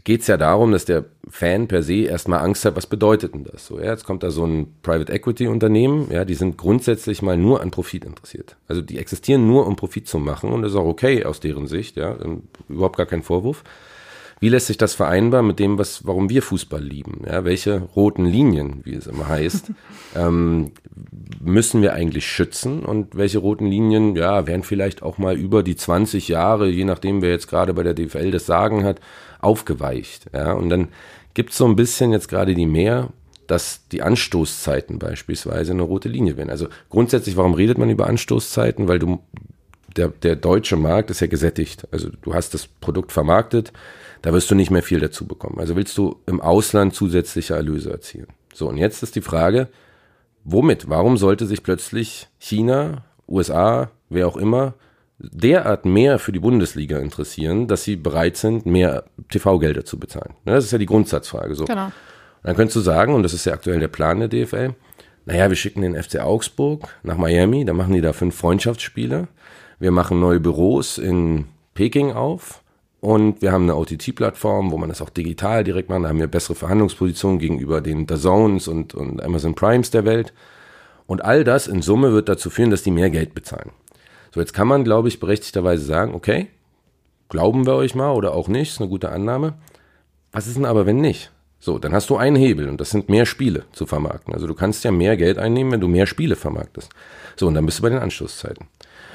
[0.03, 3.43] geht es ja darum, dass der Fan per se erstmal Angst hat, was bedeutet denn
[3.43, 3.67] das?
[3.67, 7.37] So, ja, jetzt kommt da so ein Private Equity Unternehmen, ja, die sind grundsätzlich mal
[7.37, 8.57] nur an Profit interessiert.
[8.67, 11.67] Also die existieren nur, um Profit zu machen und das ist auch okay aus deren
[11.67, 12.17] Sicht, ja,
[12.67, 13.63] überhaupt gar kein Vorwurf.
[14.41, 17.21] Wie lässt sich das vereinbar mit dem, was, warum wir Fußball lieben?
[17.27, 19.71] Ja, welche roten Linien, wie es immer heißt,
[20.15, 20.71] ähm,
[21.39, 25.75] müssen wir eigentlich schützen und welche roten Linien, ja, werden vielleicht auch mal über die
[25.75, 28.99] 20 Jahre, je nachdem wer jetzt gerade bei der DFL das Sagen hat,
[29.41, 30.25] aufgeweicht.
[30.33, 30.87] Ja, und dann
[31.35, 33.09] gibt es so ein bisschen jetzt gerade die mehr,
[33.45, 36.49] dass die Anstoßzeiten beispielsweise eine rote Linie werden.
[36.49, 38.87] Also grundsätzlich, warum redet man über Anstoßzeiten?
[38.87, 39.19] Weil du
[39.97, 41.87] der, der deutsche Markt ist ja gesättigt.
[41.91, 43.71] Also du hast das Produkt vermarktet,
[44.21, 45.59] da wirst du nicht mehr viel dazu bekommen.
[45.59, 48.27] Also willst du im Ausland zusätzliche Erlöse erzielen.
[48.53, 49.69] So, und jetzt ist die Frage,
[50.43, 50.89] womit?
[50.89, 54.73] Warum sollte sich plötzlich China, USA, wer auch immer,
[55.17, 60.33] derart mehr für die Bundesliga interessieren, dass sie bereit sind, mehr TV-Gelder zu bezahlen?
[60.45, 61.55] Ne, das ist ja die Grundsatzfrage.
[61.55, 61.65] So.
[61.65, 61.91] Genau.
[62.43, 64.73] Dann könntest du sagen, und das ist ja aktuell der Plan der DFL,
[65.25, 69.27] naja, wir schicken den FC Augsburg nach Miami, da machen die da fünf Freundschaftsspiele.
[69.79, 72.61] Wir machen neue Büros in Peking auf
[73.01, 76.03] und wir haben eine OTT-Plattform, wo man das auch digital direkt macht.
[76.03, 80.33] Da haben wir bessere Verhandlungspositionen gegenüber den Zones und, und Amazon Primes der Welt.
[81.07, 83.71] Und all das in Summe wird dazu führen, dass die mehr Geld bezahlen.
[84.33, 86.47] So, jetzt kann man, glaube ich, berechtigterweise sagen, okay,
[87.27, 89.55] glauben wir euch mal oder auch nicht, ist eine gute Annahme.
[90.31, 91.31] Was ist denn aber, wenn nicht?
[91.59, 94.33] So, dann hast du einen Hebel und das sind mehr Spiele zu vermarkten.
[94.33, 96.91] Also du kannst ja mehr Geld einnehmen, wenn du mehr Spiele vermarktest.
[97.35, 98.67] So, und dann bist du bei den Anschlusszeiten.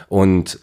[0.09, 0.59] Und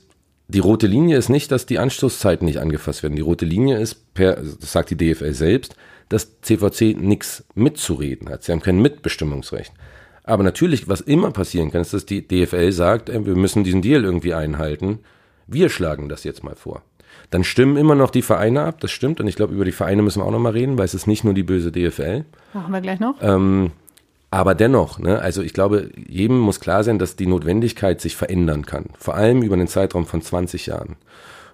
[0.48, 3.16] die rote Linie ist nicht, dass die Anstoßzeiten nicht angefasst werden.
[3.16, 5.76] Die rote Linie ist, per, das sagt die DFL selbst,
[6.10, 8.44] dass CVC nichts mitzureden hat.
[8.44, 9.74] Sie haben kein Mitbestimmungsrecht.
[10.24, 14.04] Aber natürlich, was immer passieren kann, ist, dass die DFL sagt, wir müssen diesen Deal
[14.04, 15.00] irgendwie einhalten.
[15.48, 16.84] Wir schlagen das jetzt mal vor.
[17.30, 19.20] Dann stimmen immer noch die Vereine ab, das stimmt.
[19.20, 21.08] Und ich glaube, über die Vereine müssen wir auch noch mal reden, weil es ist
[21.08, 22.26] nicht nur die böse DFL.
[22.54, 23.16] Machen wir gleich noch.
[23.22, 23.72] Ähm,
[24.34, 28.66] aber dennoch, ne, also ich glaube, jedem muss klar sein, dass die Notwendigkeit sich verändern
[28.66, 28.86] kann.
[28.98, 30.96] Vor allem über einen Zeitraum von 20 Jahren.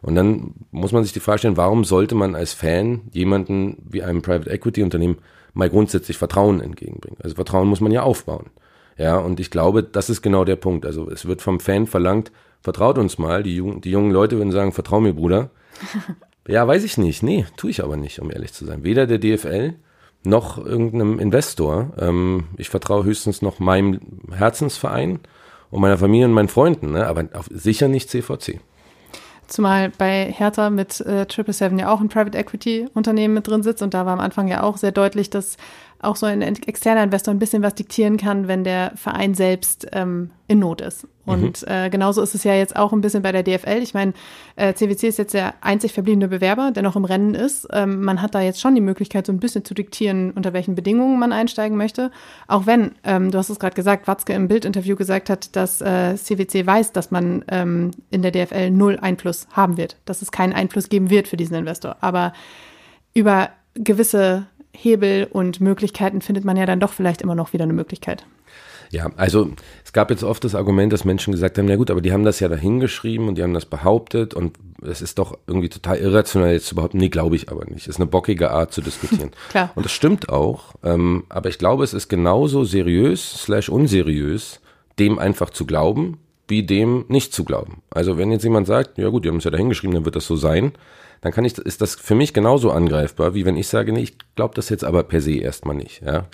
[0.02, 4.02] Und dann muss man sich die Frage stellen, warum sollte man als Fan jemanden wie
[4.02, 5.18] einem Private Equity Unternehmen
[5.54, 7.18] mal grundsätzlich Vertrauen entgegenbringen?
[7.22, 8.46] Also Vertrauen muss man ja aufbauen.
[8.98, 10.86] Ja, und ich glaube, das ist genau der Punkt.
[10.86, 13.44] Also es wird vom Fan verlangt, vertraut uns mal.
[13.44, 15.50] Die, jungen, die jungen Leute würden sagen, vertrau mir, Bruder.
[16.48, 17.24] ja, weiß ich nicht.
[17.24, 18.86] Nee, tue ich aber nicht, um ehrlich zu sein.
[18.86, 19.74] Weder der DFL
[20.24, 21.92] noch irgendeinem Investor.
[22.00, 24.00] Ähm, ich vertraue höchstens noch meinem
[24.32, 25.20] Herzensverein
[25.72, 27.08] und meiner Familie und meinen Freunden, ne?
[27.08, 28.60] aber sicher nicht CVC.
[29.48, 33.82] Zumal bei Hertha mit äh, 777 ja auch ein Private Equity Unternehmen mit drin sitzt
[33.82, 35.58] und da war am Anfang ja auch sehr deutlich, dass
[36.02, 40.32] auch so ein externer Investor ein bisschen was diktieren kann, wenn der Verein selbst ähm,
[40.48, 41.08] in Not ist.
[41.26, 41.68] Und mhm.
[41.68, 43.84] äh, genauso ist es ja jetzt auch ein bisschen bei der DFL.
[43.84, 44.14] Ich meine,
[44.56, 47.68] äh, CWC ist jetzt der einzig verbliebene Bewerber, der noch im Rennen ist.
[47.72, 50.74] Ähm, man hat da jetzt schon die Möglichkeit, so ein bisschen zu diktieren, unter welchen
[50.74, 52.12] Bedingungen man einsteigen möchte.
[52.48, 56.16] Auch wenn, ähm, du hast es gerade gesagt, Watzke im Bildinterview gesagt hat, dass äh,
[56.16, 60.54] CWC weiß, dass man ähm, in der DFL null Einfluss haben wird, dass es keinen
[60.54, 61.98] Einfluss geben wird für diesen Investor.
[62.02, 62.34] Aber
[63.14, 64.48] über gewisse
[64.82, 68.26] Hebel und Möglichkeiten findet man ja dann doch vielleicht immer noch wieder eine Möglichkeit.
[68.92, 69.52] Ja, also
[69.86, 72.24] es gab jetzt oft das Argument, dass Menschen gesagt haben, na gut, aber die haben
[72.24, 76.54] das ja dahingeschrieben und die haben das behauptet und es ist doch irgendwie total irrational
[76.54, 77.82] jetzt zu behaupten, nee, glaube ich aber nicht.
[77.82, 79.32] Es ist eine bockige Art zu diskutieren.
[79.50, 79.72] Klar.
[79.76, 84.60] Und das stimmt auch, ähm, aber ich glaube, es ist genauso seriös slash unseriös,
[84.98, 87.84] dem einfach zu glauben, wie dem nicht zu glauben.
[87.92, 90.26] Also wenn jetzt jemand sagt, ja gut, die haben es ja dahingeschrieben, dann wird das
[90.26, 90.72] so sein,
[91.22, 94.18] dann kann ich, ist das für mich genauso angreifbar, wie wenn ich sage, nee, ich
[94.36, 96.02] glaube das jetzt aber per se erstmal nicht.
[96.02, 96.28] Ja.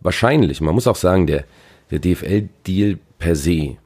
[0.00, 1.44] Wahrscheinlich, man muss auch sagen, der,
[1.90, 3.76] der DFL-Deal per se,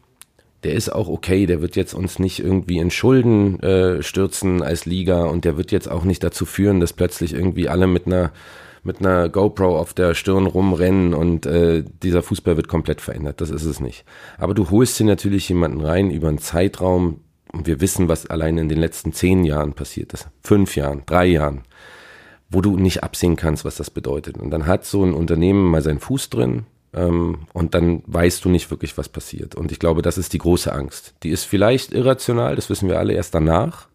[0.64, 4.86] der ist auch okay, der wird jetzt uns nicht irgendwie in Schulden äh, stürzen als
[4.86, 8.32] Liga und der wird jetzt auch nicht dazu führen, dass plötzlich irgendwie alle mit einer
[8.84, 13.40] mit einer GoPro auf der Stirn rumrennen und äh, dieser Fußball wird komplett verändert.
[13.40, 14.04] Das ist es nicht.
[14.38, 17.20] Aber du holst hier natürlich jemanden rein über einen Zeitraum,
[17.52, 21.26] und wir wissen, was allein in den letzten zehn Jahren passiert ist, fünf Jahren, drei
[21.26, 21.62] Jahren,
[22.50, 24.38] wo du nicht absehen kannst, was das bedeutet.
[24.38, 28.48] Und dann hat so ein Unternehmen mal seinen Fuß drin ähm, und dann weißt du
[28.48, 29.54] nicht wirklich, was passiert.
[29.54, 31.14] Und ich glaube, das ist die große Angst.
[31.22, 33.88] Die ist vielleicht irrational, das wissen wir alle erst danach.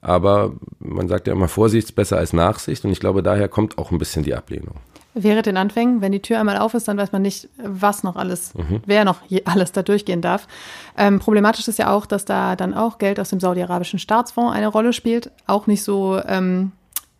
[0.00, 2.84] Aber man sagt ja immer, Vorsicht ist besser als Nachsicht.
[2.84, 4.80] Und ich glaube, daher kommt auch ein bisschen die Ablehnung.
[5.14, 8.16] Wäre den Anfängen, wenn die Tür einmal auf ist, dann weiß man nicht, was noch
[8.16, 8.82] alles, mhm.
[8.86, 10.48] wer noch alles da durchgehen darf.
[10.96, 14.68] Ähm, problematisch ist ja auch, dass da dann auch Geld aus dem saudi-arabischen Staatsfonds eine
[14.68, 15.30] Rolle spielt.
[15.46, 16.72] Auch nicht so ähm,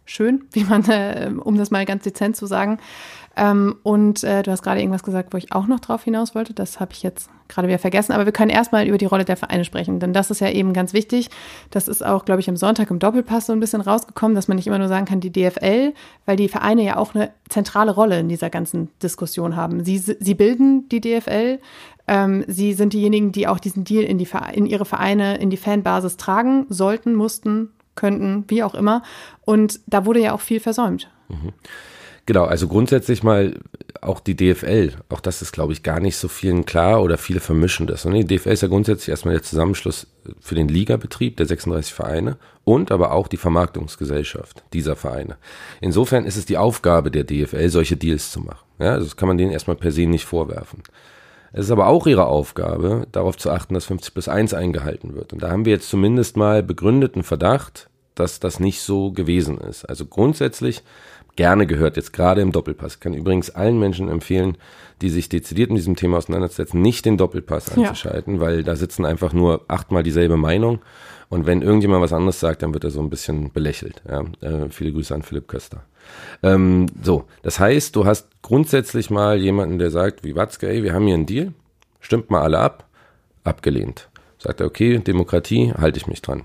[0.07, 2.79] schön, wie man, äh, um das mal ganz dezent zu sagen.
[3.37, 6.53] Ähm, und äh, du hast gerade irgendwas gesagt, wo ich auch noch drauf hinaus wollte.
[6.53, 8.13] Das habe ich jetzt gerade wieder vergessen.
[8.13, 10.73] Aber wir können erstmal über die Rolle der Vereine sprechen, denn das ist ja eben
[10.73, 11.31] ganz wichtig.
[11.71, 14.57] Das ist auch, glaube ich, am Sonntag im Doppelpass so ein bisschen rausgekommen, dass man
[14.57, 15.95] nicht immer nur sagen kann, die DFL,
[16.27, 19.85] weil die Vereine ja auch eine zentrale Rolle in dieser ganzen Diskussion haben.
[19.85, 21.59] Sie, sie bilden die DFL.
[22.09, 25.57] Ähm, sie sind diejenigen, die auch diesen Deal in, die, in ihre Vereine, in die
[25.57, 29.03] Fanbasis tragen sollten, mussten, könnten, wie auch immer.
[29.43, 31.11] Und da wurde ja auch viel versäumt.
[31.29, 31.53] Mhm.
[32.33, 33.57] Genau, also grundsätzlich mal
[34.01, 37.41] auch die DFL, auch das ist, glaube ich, gar nicht so vielen klar oder viele
[37.41, 38.07] vermischen das.
[38.07, 40.07] Und die DFL ist ja grundsätzlich erstmal der Zusammenschluss
[40.41, 45.37] für den Ligabetrieb der 36 Vereine und aber auch die Vermarktungsgesellschaft dieser Vereine.
[45.83, 48.65] Insofern ist es die Aufgabe der DFL, solche Deals zu machen.
[48.79, 50.83] Ja, also das kann man denen erstmal per se nicht vorwerfen.
[51.53, 55.35] Es ist aber auch ihre Aufgabe, darauf zu achten, dass 50 plus 1 eingehalten wird.
[55.35, 59.85] Und da haben wir jetzt zumindest mal begründeten Verdacht, dass das nicht so gewesen ist.
[59.85, 60.83] Also grundsätzlich
[61.37, 62.95] gerne gehört, jetzt gerade im Doppelpass.
[62.95, 64.59] Ich kann übrigens allen Menschen empfehlen,
[65.01, 68.41] die sich dezidiert mit diesem Thema auseinandersetzen, nicht den Doppelpass einzuschalten, ja.
[68.41, 70.81] weil da sitzen einfach nur achtmal dieselbe Meinung.
[71.29, 74.03] Und wenn irgendjemand was anderes sagt, dann wird er so ein bisschen belächelt.
[74.09, 75.83] Ja, äh, viele Grüße an Philipp Köster.
[76.43, 80.93] Ähm, so, das heißt, du hast grundsätzlich mal jemanden, der sagt, wie Watzke, ey, wir
[80.93, 81.55] haben hier einen Deal,
[82.01, 82.87] stimmt mal alle ab,
[83.45, 84.09] abgelehnt.
[84.39, 86.43] Sagt er, okay, Demokratie, halte ich mich dran.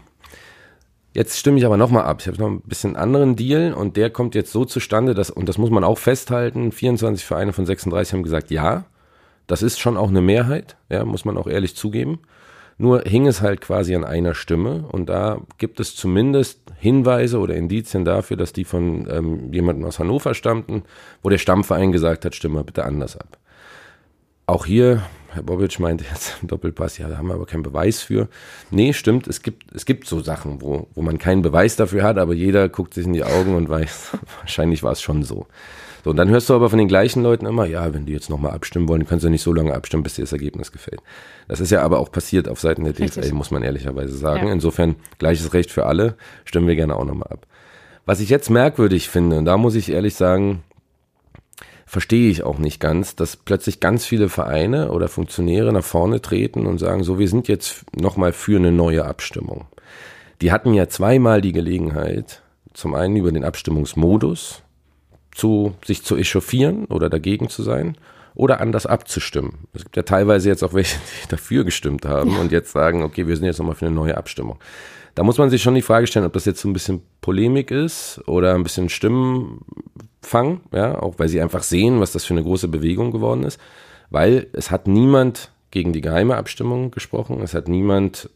[1.13, 2.17] Jetzt stimme ich aber nochmal ab.
[2.21, 5.49] Ich habe noch ein bisschen anderen Deal und der kommt jetzt so zustande, dass, und
[5.49, 8.85] das muss man auch festhalten, 24 Vereine von 36 haben gesagt, ja,
[9.47, 12.19] das ist schon auch eine Mehrheit, ja, muss man auch ehrlich zugeben.
[12.77, 17.55] Nur hing es halt quasi an einer Stimme und da gibt es zumindest Hinweise oder
[17.55, 20.83] Indizien dafür, dass die von ähm, jemandem aus Hannover stammten,
[21.23, 23.39] wo der Stammverein gesagt hat, stimme bitte anders ab.
[24.45, 25.01] Auch hier
[25.33, 28.27] Herr Bobic meinte jetzt im Doppelpass, ja, da haben wir aber keinen Beweis für.
[28.71, 32.17] Nee, stimmt, es gibt, es gibt so Sachen, wo, wo man keinen Beweis dafür hat,
[32.17, 35.47] aber jeder guckt sich in die Augen und weiß, wahrscheinlich war es schon so.
[36.03, 38.29] So, und dann hörst du aber von den gleichen Leuten immer, ja, wenn die jetzt
[38.29, 41.01] nochmal abstimmen wollen, können sie nicht so lange abstimmen, bis dir das Ergebnis gefällt.
[41.47, 43.23] Das ist ja aber auch passiert auf Seiten der Richtig.
[43.23, 44.47] DFL, muss man ehrlicherweise sagen.
[44.47, 44.53] Ja.
[44.53, 47.45] Insofern gleiches Recht für alle, stimmen wir gerne auch nochmal ab.
[48.05, 50.63] Was ich jetzt merkwürdig finde, und da muss ich ehrlich sagen,
[51.87, 56.67] verstehe ich auch nicht ganz, dass plötzlich ganz viele Vereine oder Funktionäre nach vorne treten
[56.67, 59.65] und sagen, so, wir sind jetzt nochmal für eine neue Abstimmung.
[60.41, 64.61] Die hatten ja zweimal die Gelegenheit, zum einen über den Abstimmungsmodus
[65.33, 67.97] zu, sich zu echauffieren oder dagegen zu sein
[68.35, 69.53] oder anders abzustimmen.
[69.73, 72.39] Es gibt ja teilweise jetzt auch welche, die dafür gestimmt haben ja.
[72.39, 74.59] und jetzt sagen, okay, wir sind jetzt nochmal für eine neue Abstimmung.
[75.17, 77.71] Da muss man sich schon die Frage stellen, ob das jetzt so ein bisschen Polemik
[77.71, 82.43] ist oder ein bisschen Stimmenfang, ja, auch weil sie einfach sehen, was das für eine
[82.43, 83.59] große Bewegung geworden ist.
[84.11, 88.29] Weil es hat niemand gegen die geheime Abstimmung gesprochen, es hat niemand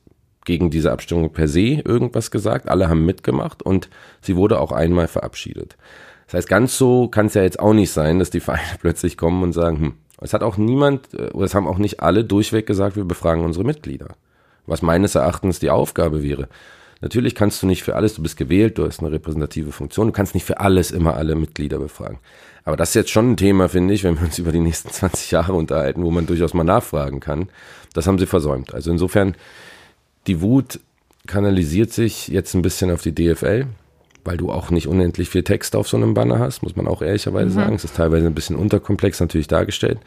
[0.44, 3.88] gegen diese Abstimmung per se irgendwas gesagt, alle haben mitgemacht und
[4.20, 5.78] sie wurde auch einmal verabschiedet.
[6.26, 9.17] Das heißt, ganz so kann es ja jetzt auch nicht sein, dass die Vereine plötzlich
[9.17, 12.24] kommen und sagen, hm, es hat auch niemand, äh, oder es haben auch nicht alle
[12.24, 14.15] durchweg gesagt, wir befragen unsere Mitglieder
[14.65, 16.47] was meines Erachtens die Aufgabe wäre.
[17.02, 20.13] Natürlich kannst du nicht für alles, du bist gewählt, du hast eine repräsentative Funktion, du
[20.13, 22.19] kannst nicht für alles immer alle Mitglieder befragen.
[22.63, 24.89] Aber das ist jetzt schon ein Thema, finde ich, wenn wir uns über die nächsten
[24.89, 27.50] 20 Jahre unterhalten, wo man durchaus mal nachfragen kann.
[27.93, 28.74] Das haben sie versäumt.
[28.74, 29.36] Also insofern,
[30.28, 30.80] die Wut
[31.26, 33.65] kanalisiert sich jetzt ein bisschen auf die DFL,
[34.24, 37.02] weil du auch nicht unendlich viel Text auf so einem Banner hast, muss man auch
[37.02, 37.54] ehrlicherweise mhm.
[37.54, 37.76] sagen.
[37.76, 40.00] Es ist teilweise ein bisschen unterkomplex natürlich dargestellt.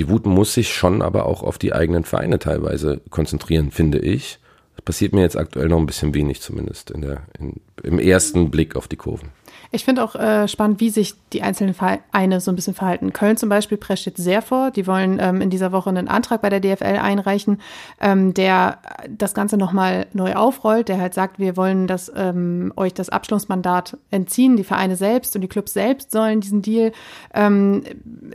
[0.00, 4.38] Die Wut muss sich schon aber auch auf die eigenen Vereine teilweise konzentrieren, finde ich.
[4.76, 8.50] Das passiert mir jetzt aktuell noch ein bisschen wenig, zumindest in der, in, im ersten
[8.50, 9.28] Blick auf die Kurven.
[9.72, 13.12] Ich finde auch äh, spannend, wie sich die einzelnen Vereine so ein bisschen verhalten.
[13.12, 14.72] Köln zum Beispiel prescht jetzt sehr vor.
[14.72, 17.60] Die wollen ähm, in dieser Woche einen Antrag bei der DFL einreichen,
[18.00, 18.78] ähm, der
[19.08, 23.96] das Ganze nochmal neu aufrollt, der halt sagt, wir wollen das, ähm, euch das Abschlussmandat
[24.10, 24.56] entziehen.
[24.56, 26.90] Die Vereine selbst und die Clubs selbst sollen diesen Deal
[27.32, 27.84] ähm,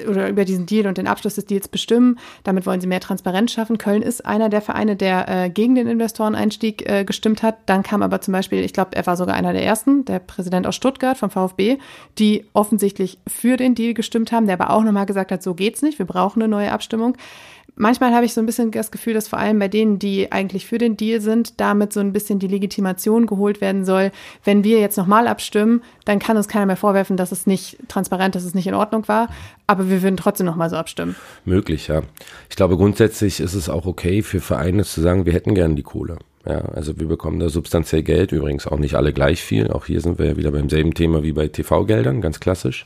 [0.09, 2.17] oder über diesen Deal und den Abschluss des Deals bestimmen.
[2.45, 3.77] Damit wollen sie mehr Transparenz schaffen.
[3.77, 7.57] Köln ist einer der Vereine, der äh, gegen den Investoreneinstieg äh, gestimmt hat.
[7.65, 10.65] Dann kam aber zum Beispiel, ich glaube, er war sogar einer der ersten, der Präsident
[10.65, 11.77] aus Stuttgart vom VfB,
[12.17, 15.81] die offensichtlich für den Deal gestimmt haben, der aber auch nochmal gesagt hat, so geht's
[15.81, 17.17] nicht, wir brauchen eine neue Abstimmung.
[17.77, 20.65] Manchmal habe ich so ein bisschen das Gefühl, dass vor allem bei denen, die eigentlich
[20.65, 24.11] für den Deal sind, damit so ein bisschen die Legitimation geholt werden soll.
[24.45, 28.33] Wenn wir jetzt nochmal abstimmen, dann kann uns keiner mehr vorwerfen, dass es nicht transparent,
[28.35, 29.27] dass es nicht in Ordnung war.
[29.67, 31.17] Aber wir würden trotzdem nochmal so abstimmen.
[31.43, 32.03] Möglich, ja.
[32.49, 35.83] Ich glaube, grundsätzlich ist es auch okay für Vereine zu sagen, wir hätten gerne die
[35.83, 36.17] Kohle.
[36.47, 39.71] Ja, also wir bekommen da substanziell Geld, übrigens auch nicht alle gleich viel.
[39.71, 42.85] Auch hier sind wir ja wieder beim selben Thema wie bei TV-Geldern, ganz klassisch.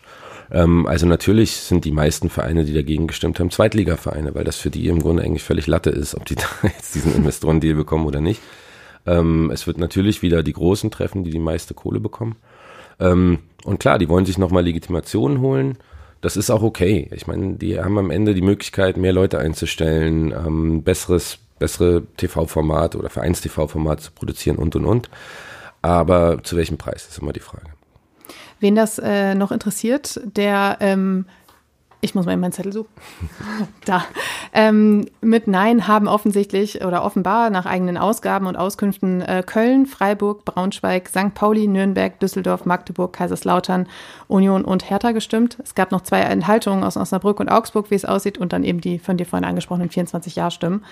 [0.51, 4.69] Ähm, also natürlich sind die meisten Vereine, die dagegen gestimmt haben, Zweitligavereine, weil das für
[4.69, 8.21] die im Grunde eigentlich völlig Latte ist, ob die da jetzt diesen Investorendeal bekommen oder
[8.21, 8.41] nicht.
[9.05, 12.37] Ähm, es wird natürlich wieder die Großen treffen, die die meiste Kohle bekommen.
[12.99, 15.77] Ähm, und klar, die wollen sich nochmal Legitimationen holen.
[16.21, 17.09] Das ist auch okay.
[17.13, 22.95] Ich meine, die haben am Ende die Möglichkeit, mehr Leute einzustellen, ähm, besseres bessere TV-Format
[22.95, 25.09] oder Vereins-TV-Format zu produzieren und und und.
[25.81, 27.67] Aber zu welchem Preis ist immer die Frage.
[28.59, 31.25] Wen das äh, noch interessiert, der ähm,
[32.01, 32.89] ich muss mal in meinen Zettel suchen.
[33.85, 34.05] da.
[34.53, 40.45] Ähm, mit Nein haben offensichtlich oder offenbar nach eigenen Ausgaben und Auskünften äh, Köln, Freiburg,
[40.45, 41.33] Braunschweig, St.
[41.33, 43.87] Pauli, Nürnberg, Düsseldorf, Magdeburg, Kaiserslautern,
[44.27, 45.57] Union und Hertha gestimmt.
[45.61, 48.79] Es gab noch zwei Enthaltungen aus Osnabrück und Augsburg, wie es aussieht, und dann eben
[48.79, 50.85] die von dir vorhin angesprochenen 24 Ja-Stimmen.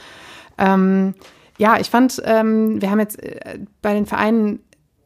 [0.58, 1.14] Ähm,
[1.58, 4.60] ja, ich fand, ähm, wir haben jetzt äh, bei den Vereinen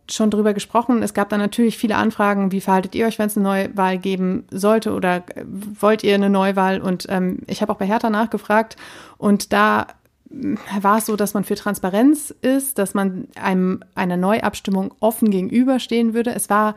[0.10, 1.04] schon drüber gesprochen.
[1.04, 4.46] Es gab dann natürlich viele Anfragen, wie verhaltet ihr euch, wenn es eine Neuwahl geben
[4.52, 6.82] sollte oder äh, wollt ihr eine Neuwahl?
[6.82, 8.76] Und ähm, ich habe auch bei Hertha nachgefragt
[9.18, 9.88] und da
[10.30, 15.30] äh, war es so, dass man für Transparenz ist, dass man einem einer Neuabstimmung offen
[15.32, 16.34] gegenüberstehen würde.
[16.36, 16.76] Es war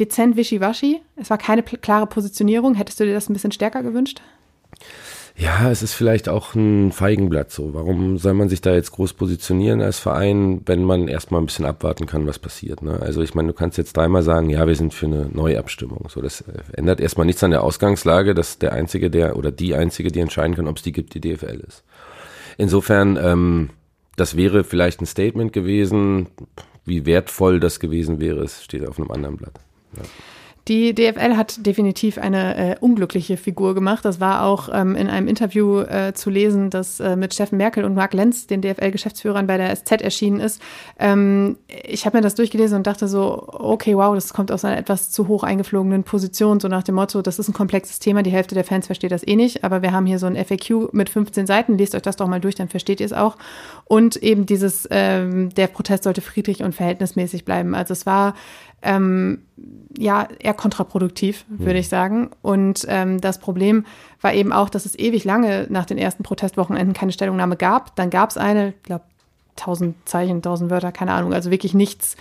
[0.00, 2.74] dezent wischiwaschi, es war keine klare Positionierung.
[2.74, 4.20] Hättest du dir das ein bisschen stärker gewünscht?
[5.36, 7.74] Ja, es ist vielleicht auch ein Feigenblatt so.
[7.74, 11.64] Warum soll man sich da jetzt groß positionieren als Verein, wenn man erstmal ein bisschen
[11.64, 12.82] abwarten kann, was passiert?
[12.82, 13.00] Ne?
[13.00, 16.06] Also ich meine, du kannst jetzt dreimal sagen, ja, wir sind für eine Neuabstimmung.
[16.08, 19.74] So, das äh, ändert erstmal nichts an der Ausgangslage, dass der Einzige, der oder die
[19.74, 21.82] Einzige, die entscheiden kann, ob es die gibt, die DFL ist.
[22.56, 23.70] Insofern, ähm,
[24.14, 26.28] das wäre vielleicht ein Statement gewesen.
[26.84, 29.58] Wie wertvoll das gewesen wäre, es steht auf einem anderen Blatt.
[29.96, 30.02] Ja.
[30.66, 34.02] Die DFL hat definitiv eine äh, unglückliche Figur gemacht.
[34.04, 37.84] Das war auch ähm, in einem Interview äh, zu lesen, das äh, mit Steffen Merkel
[37.84, 40.62] und Marc Lenz, den DFL-Geschäftsführern bei der SZ erschienen ist.
[40.98, 44.78] Ähm, ich habe mir das durchgelesen und dachte so, okay, wow, das kommt aus einer
[44.78, 48.30] etwas zu hoch eingeflogenen Position, so nach dem Motto, das ist ein komplexes Thema, die
[48.30, 51.10] Hälfte der Fans versteht das eh nicht, aber wir haben hier so ein FAQ mit
[51.10, 53.36] 15 Seiten, lest euch das doch mal durch, dann versteht ihr es auch.
[53.84, 57.74] Und eben dieses, ähm, der Protest sollte friedlich und verhältnismäßig bleiben.
[57.74, 58.34] Also es war
[58.84, 59.42] ähm,
[59.96, 61.80] ja eher kontraproduktiv, würde mhm.
[61.80, 62.30] ich sagen.
[62.42, 63.84] Und ähm, das Problem
[64.20, 67.96] war eben auch, dass es ewig lange nach den ersten Protestwochenenden keine Stellungnahme gab.
[67.96, 69.04] Dann gab es eine, ich glaube,
[69.56, 72.16] tausend Zeichen, tausend Wörter, keine Ahnung, also wirklich nichts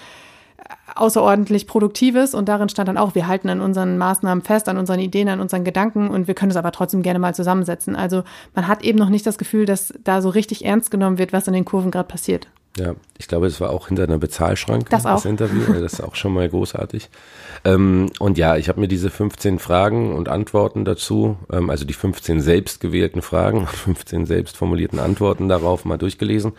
[0.58, 0.64] äh,
[0.96, 5.00] außerordentlich Produktives und darin stand dann auch, wir halten an unseren Maßnahmen fest, an unseren
[5.00, 7.96] Ideen, an unseren Gedanken und wir können es aber trotzdem gerne mal zusammensetzen.
[7.96, 8.24] Also
[8.54, 11.48] man hat eben noch nicht das Gefühl, dass da so richtig ernst genommen wird, was
[11.48, 12.48] in den Kurven gerade passiert.
[12.78, 15.74] Ja, ich glaube, das war auch hinter einer Bezahlschranke, das, das Interview.
[15.74, 17.10] Das ist auch schon mal großartig.
[17.66, 21.94] Ähm, und ja, ich habe mir diese 15 Fragen und Antworten dazu, ähm, also die
[21.94, 26.54] 15 selbst gewählten Fragen und 15 selbst formulierten Antworten darauf mal durchgelesen.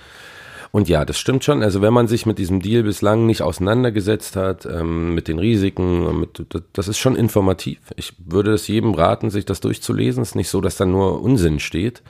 [0.71, 1.63] Und ja, das stimmt schon.
[1.63, 6.21] Also wenn man sich mit diesem Deal bislang nicht auseinandergesetzt hat, ähm, mit den Risiken,
[6.21, 7.79] mit, das ist schon informativ.
[7.97, 10.23] Ich würde es jedem raten, sich das durchzulesen.
[10.23, 12.03] Es ist nicht so, dass da nur Unsinn steht.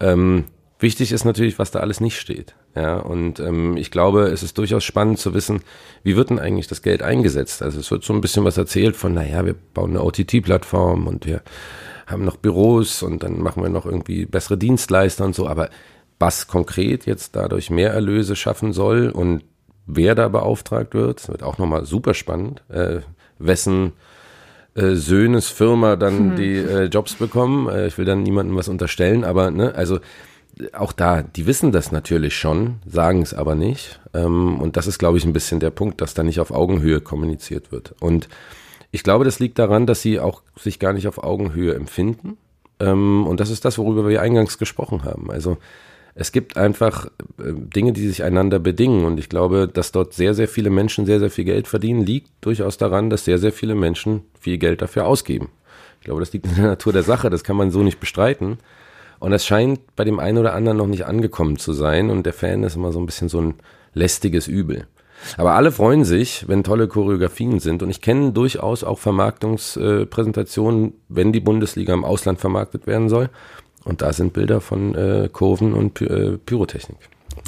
[0.00, 0.44] Ähm,
[0.80, 2.54] Wichtig ist natürlich, was da alles nicht steht.
[2.76, 5.60] Ja, und ähm, ich glaube, es ist durchaus spannend zu wissen,
[6.04, 7.62] wie wird denn eigentlich das Geld eingesetzt?
[7.62, 11.26] Also es wird so ein bisschen was erzählt von, naja, wir bauen eine OTT-Plattform und
[11.26, 11.42] wir
[12.06, 15.48] haben noch Büros und dann machen wir noch irgendwie bessere Dienstleister und so.
[15.48, 15.68] Aber
[16.20, 19.42] was konkret jetzt dadurch mehr Erlöse schaffen soll und
[19.86, 22.62] wer da beauftragt wird, wird auch nochmal super spannend.
[22.68, 23.00] Äh,
[23.40, 23.94] wessen
[24.74, 26.36] äh, Söhnes Firma dann hm.
[26.36, 27.68] die äh, Jobs bekommen.
[27.68, 29.98] Äh, ich will dann niemandem was unterstellen, aber ne, also
[30.72, 34.00] auch da, die wissen das natürlich schon, sagen es aber nicht.
[34.14, 37.00] Ähm, und das ist, glaube ich, ein bisschen der Punkt, dass da nicht auf Augenhöhe
[37.00, 37.94] kommuniziert wird.
[38.00, 38.28] Und
[38.90, 42.36] ich glaube, das liegt daran, dass sie auch sich gar nicht auf Augenhöhe empfinden.
[42.80, 45.30] Ähm, und das ist das, worüber wir eingangs gesprochen haben.
[45.30, 45.58] Also
[46.14, 47.06] es gibt einfach
[47.38, 49.04] äh, Dinge, die sich einander bedingen.
[49.04, 52.30] Und ich glaube, dass dort sehr, sehr viele Menschen sehr, sehr viel Geld verdienen, liegt
[52.40, 55.50] durchaus daran, dass sehr, sehr viele Menschen viel Geld dafür ausgeben.
[56.00, 58.58] Ich glaube, das liegt in der Natur der Sache, das kann man so nicht bestreiten.
[59.18, 62.32] Und es scheint bei dem einen oder anderen noch nicht angekommen zu sein und der
[62.32, 63.54] Fan ist immer so ein bisschen so ein
[63.94, 64.86] lästiges Übel.
[65.36, 71.32] Aber alle freuen sich, wenn tolle Choreografien sind und ich kenne durchaus auch Vermarktungspräsentationen, wenn
[71.32, 73.28] die Bundesliga im Ausland vermarktet werden soll.
[73.84, 76.98] Und da sind Bilder von äh, Kurven und Py äh, Pyrotechnik.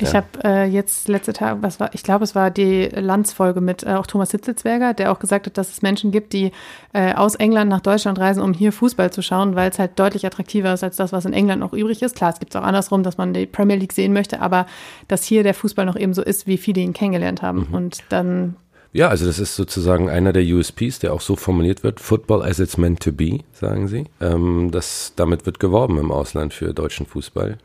[0.00, 3.83] Ich habe äh, jetzt letzte Tage, was war, ich glaube, es war die Landsfolge mit
[3.83, 6.53] äh, auch Thomas Hitzelsberger, der auch gesagt hat, dass es Menschen gibt, die
[6.92, 10.26] äh, aus England nach Deutschland reisen, um hier Fußball zu schauen, weil es halt deutlich
[10.26, 12.16] attraktiver ist als das, was in England noch übrig ist.
[12.16, 14.66] Klar, es gibt es auch andersrum, dass man die Premier League sehen möchte, aber
[15.09, 17.66] dass hier der Fußball noch eben so ist, wie viele ihn kennengelernt haben.
[17.68, 17.74] Mhm.
[17.74, 18.57] Und dann
[18.92, 22.00] ja, also das ist sozusagen einer der USPs, der auch so formuliert wird.
[22.00, 24.07] Football as it's meant to be, sagen sie.
[24.20, 27.59] Ähm, das, damit wird geworben im Ausland für deutschen Fußball.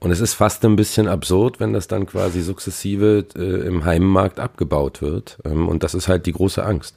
[0.00, 4.40] Und es ist fast ein bisschen absurd, wenn das dann quasi sukzessive äh, im Heimmarkt
[4.40, 5.38] abgebaut wird.
[5.44, 6.96] Ähm, und das ist halt die große Angst.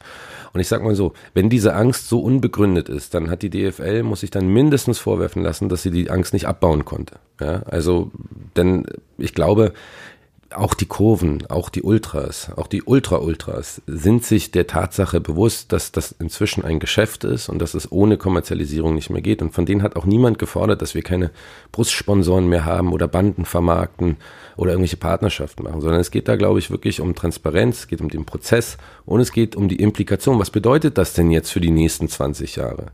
[0.53, 4.03] Und ich sag mal so, wenn diese Angst so unbegründet ist, dann hat die DFL,
[4.03, 7.19] muss sich dann mindestens vorwerfen lassen, dass sie die Angst nicht abbauen konnte.
[7.39, 8.11] Ja, also,
[8.55, 8.85] denn
[9.17, 9.73] ich glaube,
[10.55, 15.91] auch die Kurven, auch die Ultras, auch die Ultra-Ultras sind sich der Tatsache bewusst, dass
[15.91, 19.41] das inzwischen ein Geschäft ist und dass es ohne Kommerzialisierung nicht mehr geht.
[19.41, 21.31] Und von denen hat auch niemand gefordert, dass wir keine
[21.71, 24.17] Brustsponsoren mehr haben oder Banden vermarkten
[24.55, 28.01] oder irgendwelche Partnerschaften machen, sondern es geht da, glaube ich, wirklich um Transparenz, es geht
[28.01, 30.39] um den Prozess und es geht um die Implikation.
[30.39, 32.87] Was bedeutet das denn jetzt für die nächsten 20 Jahre?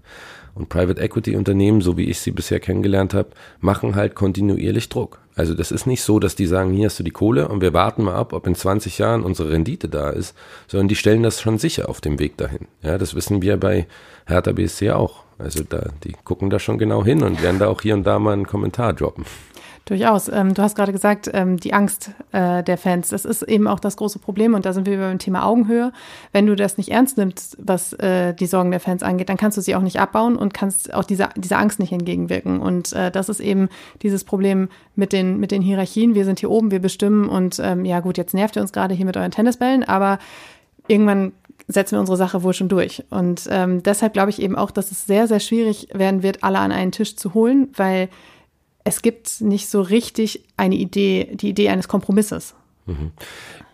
[0.55, 5.19] Und Private Equity Unternehmen, so wie ich sie bisher kennengelernt habe, machen halt kontinuierlich Druck.
[5.35, 7.73] Also das ist nicht so, dass die sagen, hier hast du die Kohle und wir
[7.73, 10.35] warten mal ab, ob in 20 Jahren unsere Rendite da ist,
[10.67, 12.67] sondern die stellen das schon sicher auf dem Weg dahin.
[12.83, 13.87] Ja, das wissen wir bei
[14.27, 15.23] Hertha BSC auch.
[15.39, 18.19] Also da, die gucken da schon genau hin und werden da auch hier und da
[18.19, 19.25] mal einen Kommentar droppen.
[19.85, 20.29] Durchaus.
[20.29, 23.81] Ähm, du hast gerade gesagt, ähm, die Angst äh, der Fans, das ist eben auch
[23.81, 25.91] das große Problem und da sind wir beim Thema Augenhöhe.
[26.31, 29.57] Wenn du das nicht ernst nimmst, was äh, die Sorgen der Fans angeht, dann kannst
[29.57, 32.61] du sie auch nicht abbauen und kannst auch dieser, dieser Angst nicht entgegenwirken.
[32.61, 33.67] Und äh, das ist eben
[34.01, 36.15] dieses Problem mit den, mit den Hierarchien.
[36.15, 38.93] Wir sind hier oben, wir bestimmen und ähm, ja gut, jetzt nervt ihr uns gerade
[38.93, 40.17] hier mit euren Tennisbällen, aber
[40.87, 41.33] irgendwann
[41.67, 43.03] setzen wir unsere Sache wohl schon durch.
[43.09, 46.59] Und ähm, deshalb glaube ich eben auch, dass es sehr, sehr schwierig werden wird, alle
[46.59, 48.07] an einen Tisch zu holen, weil
[48.83, 52.53] es gibt nicht so richtig eine Idee, die Idee eines Kompromisses.
[52.85, 53.11] Mhm.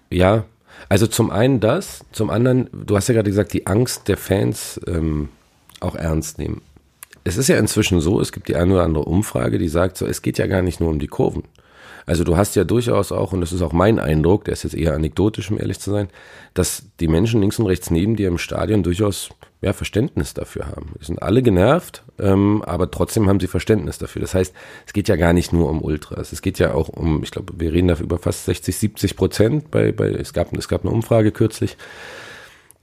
[0.10, 0.46] Ja,
[0.88, 4.80] also zum einen das, zum anderen, du hast ja gerade gesagt, die Angst der Fans
[4.88, 5.30] ähm,
[5.80, 6.62] auch ernst nehmen.
[7.24, 10.06] Es ist ja inzwischen so, es gibt die eine oder andere Umfrage, die sagt so,
[10.06, 11.44] es geht ja gar nicht nur um die Kurven.
[12.06, 14.76] Also du hast ja durchaus auch, und das ist auch mein Eindruck, der ist jetzt
[14.76, 16.10] eher anekdotisch, um ehrlich zu sein,
[16.54, 19.30] dass die Menschen links und rechts neben dir im Stadion durchaus
[19.62, 20.94] ja, Verständnis dafür haben.
[21.00, 24.22] Die sind alle genervt, ähm, aber trotzdem haben sie Verständnis dafür.
[24.22, 24.54] Das heißt,
[24.88, 26.32] es geht ja gar nicht nur um Ultras.
[26.32, 29.72] Es geht ja auch um, ich glaube, wir reden da über fast 60, 70 Prozent.
[29.72, 31.76] Bei, bei, es, gab, es gab eine Umfrage kürzlich,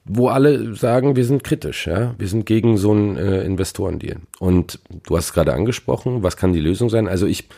[0.05, 4.19] wo alle sagen, wir sind kritisch, ja, wir sind gegen so einen äh, Investorendeal.
[4.39, 7.09] Und du hast es gerade angesprochen, was kann die Lösung sein?
[7.09, 7.49] Also ich,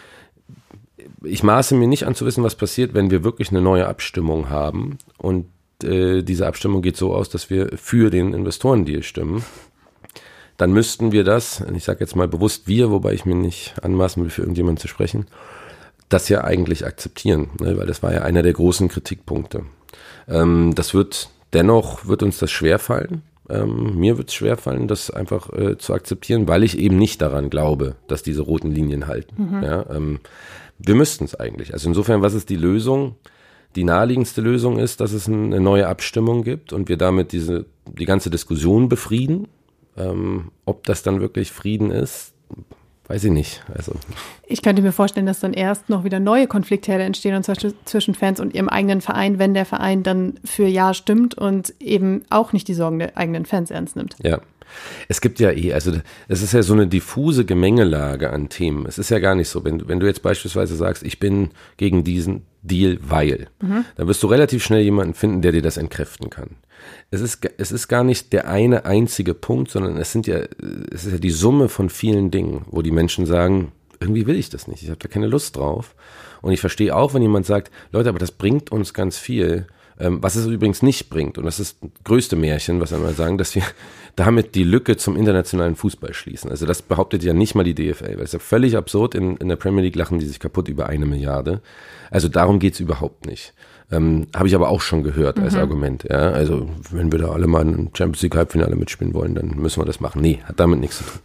[1.24, 4.48] ich maße mir nicht an zu wissen, was passiert, wenn wir wirklich eine neue Abstimmung
[4.48, 5.46] haben und
[5.82, 9.44] äh, diese Abstimmung geht so aus, dass wir für den Investorendeal stimmen.
[10.56, 14.22] Dann müssten wir das, ich sage jetzt mal bewusst wir, wobei ich mir nicht anmaßen
[14.22, 15.26] will, für irgendjemanden zu sprechen,
[16.08, 19.64] das ja eigentlich akzeptieren, ne, weil das war ja einer der großen Kritikpunkte.
[20.26, 23.22] Ähm, das wird dennoch wird uns das schwerfallen.
[23.48, 27.50] Ähm, mir wird es schwerfallen, das einfach äh, zu akzeptieren, weil ich eben nicht daran
[27.50, 29.56] glaube, dass diese roten Linien halten.
[29.56, 29.62] Mhm.
[29.62, 30.20] Ja, ähm,
[30.78, 31.72] wir müssten es eigentlich.
[31.72, 33.14] Also insofern, was ist die Lösung?
[33.76, 38.06] Die naheliegendste Lösung ist, dass es eine neue Abstimmung gibt und wir damit diese, die
[38.06, 39.48] ganze Diskussion befrieden.
[39.96, 42.32] Ähm, ob das dann wirklich Frieden ist,
[43.08, 43.64] weiß ich nicht.
[43.74, 43.92] Also.
[44.46, 48.14] Ich könnte mir vorstellen, dass dann erst noch wieder neue Konfliktherde entstehen, und zwar zwischen
[48.14, 52.52] Fans und ihrem eigenen Verein, wenn der Verein dann für Ja stimmt und eben auch
[52.52, 54.16] nicht die Sorgen der eigenen Fans ernst nimmt.
[54.22, 54.40] Ja.
[55.08, 55.92] Es gibt ja eh, also
[56.28, 58.86] es ist ja so eine diffuse Gemengelage an Themen.
[58.86, 62.04] Es ist ja gar nicht so, wenn, wenn du jetzt beispielsweise sagst, ich bin gegen
[62.04, 63.84] diesen Deal, weil, mhm.
[63.96, 66.56] dann wirst du relativ schnell jemanden finden, der dir das entkräften kann.
[67.10, 70.40] Es ist, es ist gar nicht der eine einzige Punkt, sondern es sind ja,
[70.92, 74.50] es ist ja die Summe von vielen Dingen, wo die Menschen sagen, irgendwie will ich
[74.50, 75.94] das nicht, ich habe da keine Lust drauf.
[76.40, 79.66] Und ich verstehe auch, wenn jemand sagt, Leute, aber das bringt uns ganz viel,
[80.00, 81.38] ähm, was es übrigens nicht bringt.
[81.38, 83.62] Und das ist das größte Märchen, was einmal sagen, dass wir
[84.16, 86.50] damit die Lücke zum internationalen Fußball schließen.
[86.50, 89.14] Also das behauptet ja nicht mal die DFL, weil es ist ja völlig absurd.
[89.14, 91.60] In, in der Premier League lachen die sich kaputt über eine Milliarde.
[92.10, 93.54] Also darum geht's überhaupt nicht.
[93.90, 95.60] Ähm, Habe ich aber auch schon gehört als mhm.
[95.60, 96.04] Argument.
[96.04, 96.30] Ja?
[96.30, 99.86] Also wenn wir da alle mal ein Champions League Halbfinale mitspielen wollen, dann müssen wir
[99.86, 100.20] das machen.
[100.20, 101.20] Nee, hat damit nichts zu tun.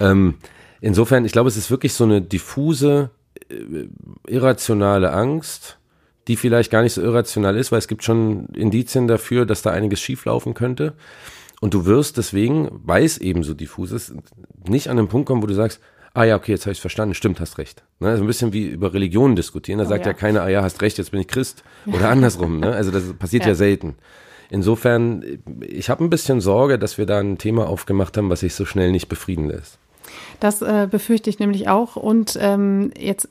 [0.00, 0.34] Ähm,
[0.80, 3.10] insofern, ich glaube, es ist wirklich so eine diffuse,
[3.50, 3.88] äh,
[4.26, 5.77] irrationale Angst,
[6.28, 9.70] die vielleicht gar nicht so irrational ist, weil es gibt schon Indizien dafür, dass da
[9.70, 10.92] einiges schieflaufen könnte.
[11.60, 14.14] Und du wirst deswegen, weil es eben so diffus ist,
[14.68, 15.80] nicht an den Punkt kommen, wo du sagst,
[16.14, 17.82] ah ja, okay, jetzt habe ich verstanden, stimmt, hast recht.
[17.98, 18.08] Ne?
[18.08, 20.12] Also ein bisschen wie über Religionen diskutieren, da oh, sagt ja.
[20.12, 21.64] ja keiner, ah ja, hast recht, jetzt bin ich Christ.
[21.86, 22.72] Oder andersrum, ne?
[22.72, 23.96] Also das passiert ja, ja selten.
[24.50, 25.24] Insofern,
[25.60, 28.64] ich habe ein bisschen Sorge, dass wir da ein Thema aufgemacht haben, was sich so
[28.64, 29.78] schnell nicht befrieden lässt.
[30.40, 31.96] Das äh, befürchte ich nämlich auch.
[31.96, 33.28] Und ähm, jetzt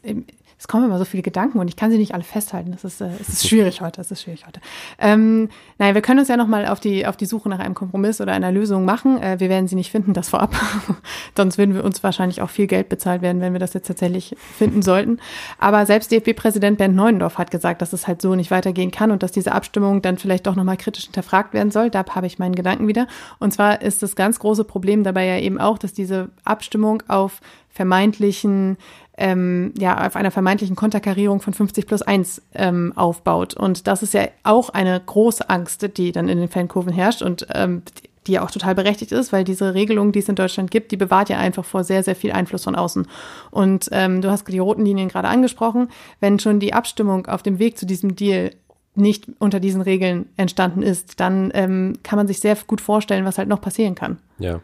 [0.60, 2.72] es kommen immer so viele Gedanken und ich kann sie nicht alle festhalten.
[2.72, 3.98] Das ist, äh, es ist schwierig heute.
[3.98, 4.60] Das ist schwierig heute.
[4.98, 8.22] Ähm, naja, wir können uns ja nochmal auf die, auf die Suche nach einem Kompromiss
[8.22, 9.22] oder einer Lösung machen.
[9.22, 10.56] Äh, wir werden sie nicht finden, das vorab.
[11.38, 14.36] Sonst würden wir uns wahrscheinlich auch viel Geld bezahlt werden, wenn wir das jetzt tatsächlich
[14.58, 15.20] finden sollten.
[15.60, 19.22] Aber selbst DFB-Präsident Bernd Neuendorf hat gesagt, dass es halt so nicht weitergehen kann und
[19.22, 21.92] dass diese Abstimmung dann vielleicht doch nochmal kritisch hinterfragt werden soll.
[21.92, 23.06] Da habe ich meinen Gedanken wieder.
[23.38, 27.42] Und zwar ist das ganz große Problem dabei ja eben auch, dass diese Abstimmung auf
[27.70, 28.78] vermeintlichen
[29.18, 33.56] ähm, ja, auf einer vermeintlichen Konterkarierung von 50 plus 1 ähm, aufbaut.
[33.56, 37.48] Und das ist ja auch eine große Angst, die dann in den Fankurven herrscht und
[37.54, 37.82] ähm,
[38.28, 40.98] die ja auch total berechtigt ist, weil diese Regelung, die es in Deutschland gibt, die
[40.98, 43.08] bewahrt ja einfach vor sehr, sehr viel Einfluss von außen.
[43.52, 45.90] Und ähm, du hast die roten Linien gerade angesprochen.
[46.20, 48.52] Wenn schon die Abstimmung auf dem Weg zu diesem Deal
[48.98, 53.38] nicht unter diesen Regeln entstanden ist, dann ähm, kann man sich sehr gut vorstellen, was
[53.38, 54.18] halt noch passieren kann.
[54.40, 54.62] Ja,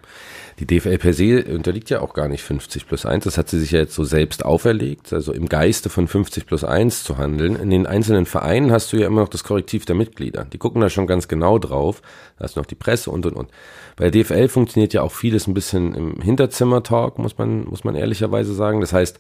[0.60, 3.24] die DFL per se unterliegt ja auch gar nicht 50 plus 1.
[3.24, 6.64] Das hat sie sich ja jetzt so selbst auferlegt, also im Geiste von 50 plus
[6.64, 7.56] 1 zu handeln.
[7.56, 10.46] In den einzelnen Vereinen hast du ja immer noch das Korrektiv der Mitglieder.
[10.46, 12.02] Die gucken da schon ganz genau drauf.
[12.38, 13.50] Da du noch die Presse und und und.
[13.96, 17.96] Bei der DFL funktioniert ja auch vieles ein bisschen im Hinterzimmer-Talk, muss man, muss man
[17.96, 18.82] ehrlicherweise sagen.
[18.82, 19.20] Das heißt,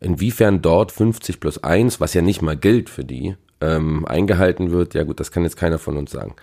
[0.00, 4.94] inwiefern dort 50 plus 1, was ja nicht mal gilt für die, ähm, eingehalten wird,
[4.94, 6.34] ja gut, das kann jetzt keiner von uns sagen.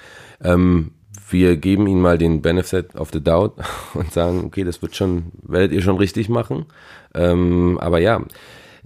[0.42, 0.92] Ähm,
[1.30, 3.54] wir geben ihnen mal den Benefit of the Doubt
[3.94, 6.66] und sagen, okay, das wird schon, werdet ihr schon richtig machen.
[7.14, 8.24] Ähm, aber ja,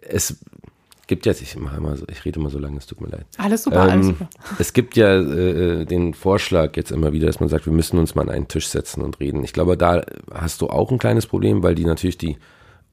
[0.01, 0.38] es
[1.07, 3.25] gibt ja, ich mache immer so, ich rede immer so lange, es tut mir leid.
[3.38, 4.29] Alles super, ähm, alles super.
[4.59, 8.15] Es gibt ja äh, den Vorschlag jetzt immer wieder, dass man sagt, wir müssen uns
[8.15, 9.43] mal an einen Tisch setzen und reden.
[9.43, 10.03] Ich glaube, da
[10.34, 12.38] hast du auch ein kleines Problem, weil die natürlich die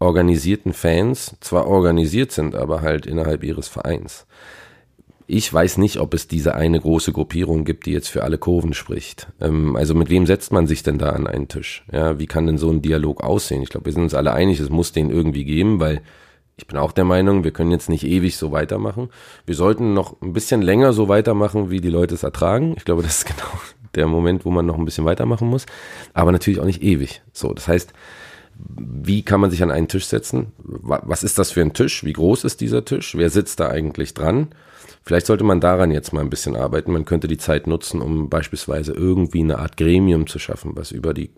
[0.01, 4.27] organisierten Fans zwar organisiert sind, aber halt innerhalb ihres Vereins.
[5.33, 8.75] Ich weiß nicht, ob es diese eine große Gruppierung gibt, die jetzt für alle Kurven
[8.75, 9.29] spricht.
[9.41, 11.85] Ähm, also mit wem setzt man sich denn da an einen Tisch?
[11.93, 13.63] Ja, wie kann denn so ein Dialog aussehen?
[13.63, 16.03] Ich glaube, wir sind uns alle einig, es muss den irgendwie geben, weil
[16.57, 19.09] ich bin auch der Meinung, wir können jetzt nicht ewig so weitermachen.
[19.47, 22.75] Wir sollten noch ein bisschen länger so weitermachen, wie die Leute es ertragen.
[22.77, 23.53] Ich glaube, das ist genau
[23.95, 25.65] der Moment, wo man noch ein bisschen weitermachen muss.
[26.13, 27.23] Aber natürlich auch nicht ewig.
[27.33, 27.93] So, das heißt,
[28.57, 30.49] wie kann man sich an einen Tisch setzen?
[30.59, 32.03] Was ist das für ein Tisch?
[32.03, 33.15] Wie groß ist dieser Tisch?
[33.17, 34.49] Wer sitzt da eigentlich dran?
[35.03, 36.93] Vielleicht sollte man daran jetzt mal ein bisschen arbeiten.
[36.93, 41.15] Man könnte die Zeit nutzen, um beispielsweise irgendwie eine Art Gremium zu schaffen, was über
[41.15, 41.31] die,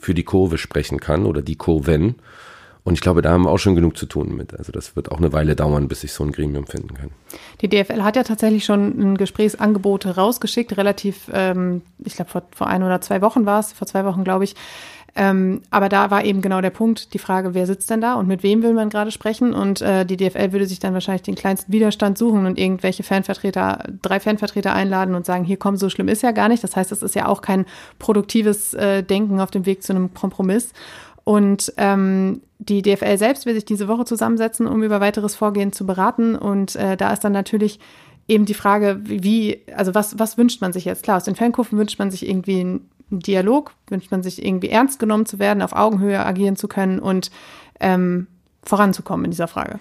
[0.00, 2.16] für die Kurve sprechen kann oder die Kurven.
[2.86, 4.56] Und ich glaube, da haben wir auch schon genug zu tun mit.
[4.56, 7.10] Also das wird auch eine Weile dauern, bis ich so ein Gremium finden kann.
[7.60, 12.68] Die DFL hat ja tatsächlich schon ein Gesprächsangebot rausgeschickt, relativ, ähm, ich glaube vor, vor
[12.68, 14.54] ein oder zwei Wochen war es, vor zwei Wochen glaube ich,
[15.16, 18.28] ähm, aber da war eben genau der Punkt, die Frage, wer sitzt denn da und
[18.28, 19.54] mit wem will man gerade sprechen?
[19.54, 23.84] Und äh, die DFL würde sich dann wahrscheinlich den kleinsten Widerstand suchen und irgendwelche Fanvertreter,
[24.02, 26.62] drei Fanvertreter einladen und sagen, hier komm, so schlimm ist ja gar nicht.
[26.62, 27.64] Das heißt, es ist ja auch kein
[27.98, 30.74] produktives äh, Denken auf dem Weg zu einem Kompromiss.
[31.24, 35.86] Und ähm, die DFL selbst will sich diese Woche zusammensetzen, um über weiteres Vorgehen zu
[35.86, 36.36] beraten.
[36.36, 37.80] Und äh, da ist dann natürlich
[38.28, 41.04] eben die Frage, wie, also was, was wünscht man sich jetzt?
[41.04, 44.98] Klar, aus den Fankurven wünscht man sich irgendwie ein Dialog, wünscht man sich irgendwie ernst
[44.98, 47.30] genommen zu werden, auf Augenhöhe agieren zu können und
[47.80, 48.26] ähm,
[48.62, 49.78] voranzukommen in dieser Frage?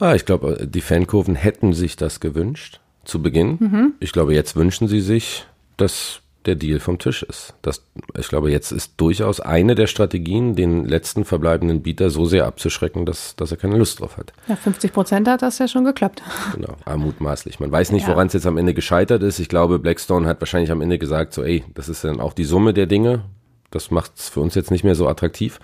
[0.00, 3.58] Ah, ich glaube, die Fankurven hätten sich das gewünscht zu Beginn.
[3.60, 3.92] Mhm.
[4.00, 7.54] Ich glaube, jetzt wünschen sie sich, dass der Deal vom Tisch ist.
[7.62, 7.84] Das,
[8.18, 13.06] ich glaube, jetzt ist durchaus eine der Strategien, den letzten verbleibenden Bieter so sehr abzuschrecken,
[13.06, 14.32] dass, dass er keine Lust drauf hat.
[14.48, 16.22] Ja, 50 Prozent hat das ja schon geklappt.
[16.52, 17.60] Genau, ah, mutmaßlich.
[17.60, 19.38] Man weiß nicht, woran es jetzt am Ende gescheitert ist.
[19.38, 22.44] Ich glaube, Blackstone hat wahrscheinlich am Ende gesagt, so, ey, das ist dann auch die
[22.44, 23.22] Summe der Dinge.
[23.70, 25.58] Das macht es für uns jetzt nicht mehr so attraktiv.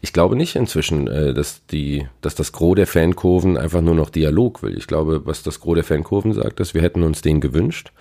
[0.00, 4.10] Ich glaube nicht inzwischen, äh, dass die, dass das Gros der Fankurven einfach nur noch
[4.10, 4.76] Dialog will.
[4.76, 7.92] Ich glaube, was das Gros der Fankurven sagt, ist, wir hätten uns den gewünscht.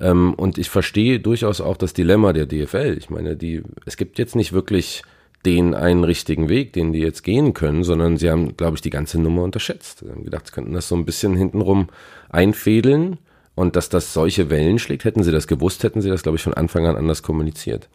[0.00, 2.96] Ähm, und ich verstehe durchaus auch das Dilemma der DFL.
[2.98, 5.02] Ich meine, die, es gibt jetzt nicht wirklich
[5.44, 8.90] den einen richtigen Weg, den die jetzt gehen können, sondern sie haben, glaube ich, die
[8.90, 9.98] ganze Nummer unterschätzt.
[10.00, 11.88] Sie haben gedacht, sie könnten das so ein bisschen hintenrum
[12.30, 13.18] einfädeln
[13.54, 16.42] und dass das solche Wellen schlägt, hätten sie das gewusst, hätten sie das, glaube ich,
[16.42, 17.88] von Anfang an anders kommuniziert.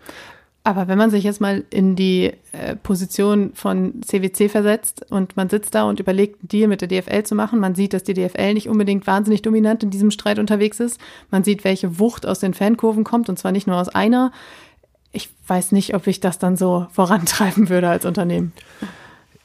[0.64, 5.49] Aber wenn man sich jetzt mal in die äh, Position von CWC versetzt und man
[5.49, 8.14] sitzt da und überlegt, einen Deal mit der DFL zu machen, man sieht, dass die
[8.14, 10.99] DFL nicht unbedingt wahnsinnig dominant in diesem Streit unterwegs ist.
[11.32, 14.32] Man sieht, welche Wucht aus den Fankurven kommt und zwar nicht nur aus einer.
[15.12, 18.51] Ich weiß nicht, ob ich das dann so vorantreiben würde als Unternehmen.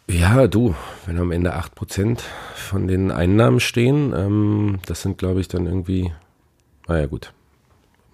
[0.08, 0.74] Ja, du,
[1.06, 2.18] wenn am Ende 8%
[2.54, 6.12] von den Einnahmen stehen, ähm, das sind, glaube ich, dann irgendwie,
[6.86, 7.32] naja, gut,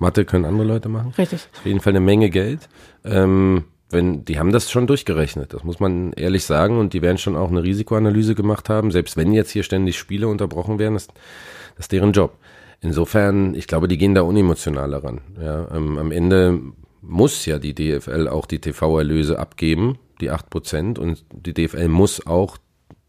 [0.01, 1.13] Mathe können andere Leute machen.
[1.17, 1.49] Richtig.
[1.57, 2.69] Auf jeden Fall eine Menge Geld.
[3.05, 7.19] Ähm, wenn, die haben das schon durchgerechnet, das muss man ehrlich sagen, und die werden
[7.19, 11.09] schon auch eine Risikoanalyse gemacht haben, selbst wenn jetzt hier ständig Spiele unterbrochen werden, das,
[11.09, 12.37] das ist deren Job.
[12.81, 15.21] Insofern, ich glaube, die gehen da unemotionaler ran.
[15.41, 16.61] Ja, ähm, am Ende
[17.03, 22.27] muss ja die DFL auch die TV-Erlöse abgeben, die acht Prozent, und die DFL muss
[22.27, 22.59] auch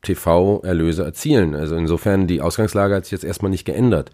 [0.02, 1.56] TV-Erlöse erzielen.
[1.56, 4.12] Also insofern, die Ausgangslage hat sich jetzt erstmal nicht geändert.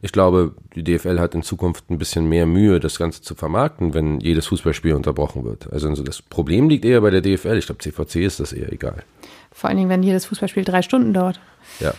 [0.00, 3.94] Ich glaube, die DFL hat in Zukunft ein bisschen mehr Mühe, das Ganze zu vermarkten,
[3.94, 5.72] wenn jedes Fußballspiel unterbrochen wird.
[5.72, 7.58] Also das Problem liegt eher bei der DFL.
[7.58, 9.02] Ich glaube, CVC ist das eher egal.
[9.50, 11.40] Vor allen Dingen, wenn jedes Fußballspiel drei Stunden dauert.
[11.80, 11.94] Ja.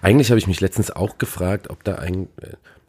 [0.00, 2.28] Eigentlich habe ich mich letztens auch gefragt, ob da ein,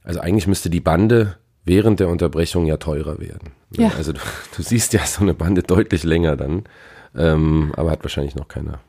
[0.03, 3.51] also eigentlich müsste die Bande während der Unterbrechung ja teurer werden.
[3.71, 3.91] Ja.
[3.97, 4.19] Also du,
[4.55, 6.63] du siehst ja so eine Bande deutlich länger dann,
[7.15, 8.79] ähm, aber hat wahrscheinlich noch keiner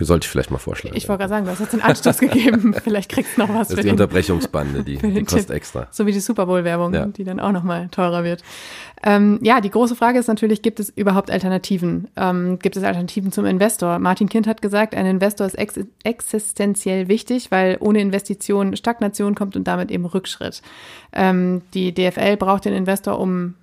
[0.00, 0.96] sollte ich vielleicht mal vorschlagen.
[0.96, 2.74] Ich wollte gerade sagen, du hast jetzt den Anstoß gegeben.
[2.82, 5.56] Vielleicht kriegst du noch was das ist für die den, Unterbrechungsbande, die, die kostet Tipp.
[5.56, 5.86] extra.
[5.92, 7.06] So wie die Super Bowl-Werbung, ja.
[7.06, 8.42] die dann auch nochmal teurer wird.
[9.04, 12.08] Ähm, ja, die große Frage ist natürlich, gibt es überhaupt Alternativen?
[12.16, 14.00] Ähm, gibt es Alternativen zum Investor?
[14.00, 19.54] Martin Kind hat gesagt, ein Investor ist ex existenziell wichtig, weil ohne Investition Stagnation kommt
[19.54, 20.62] und damit eben Rückschritt.
[21.12, 23.54] Ähm, die DFL braucht den Investor, um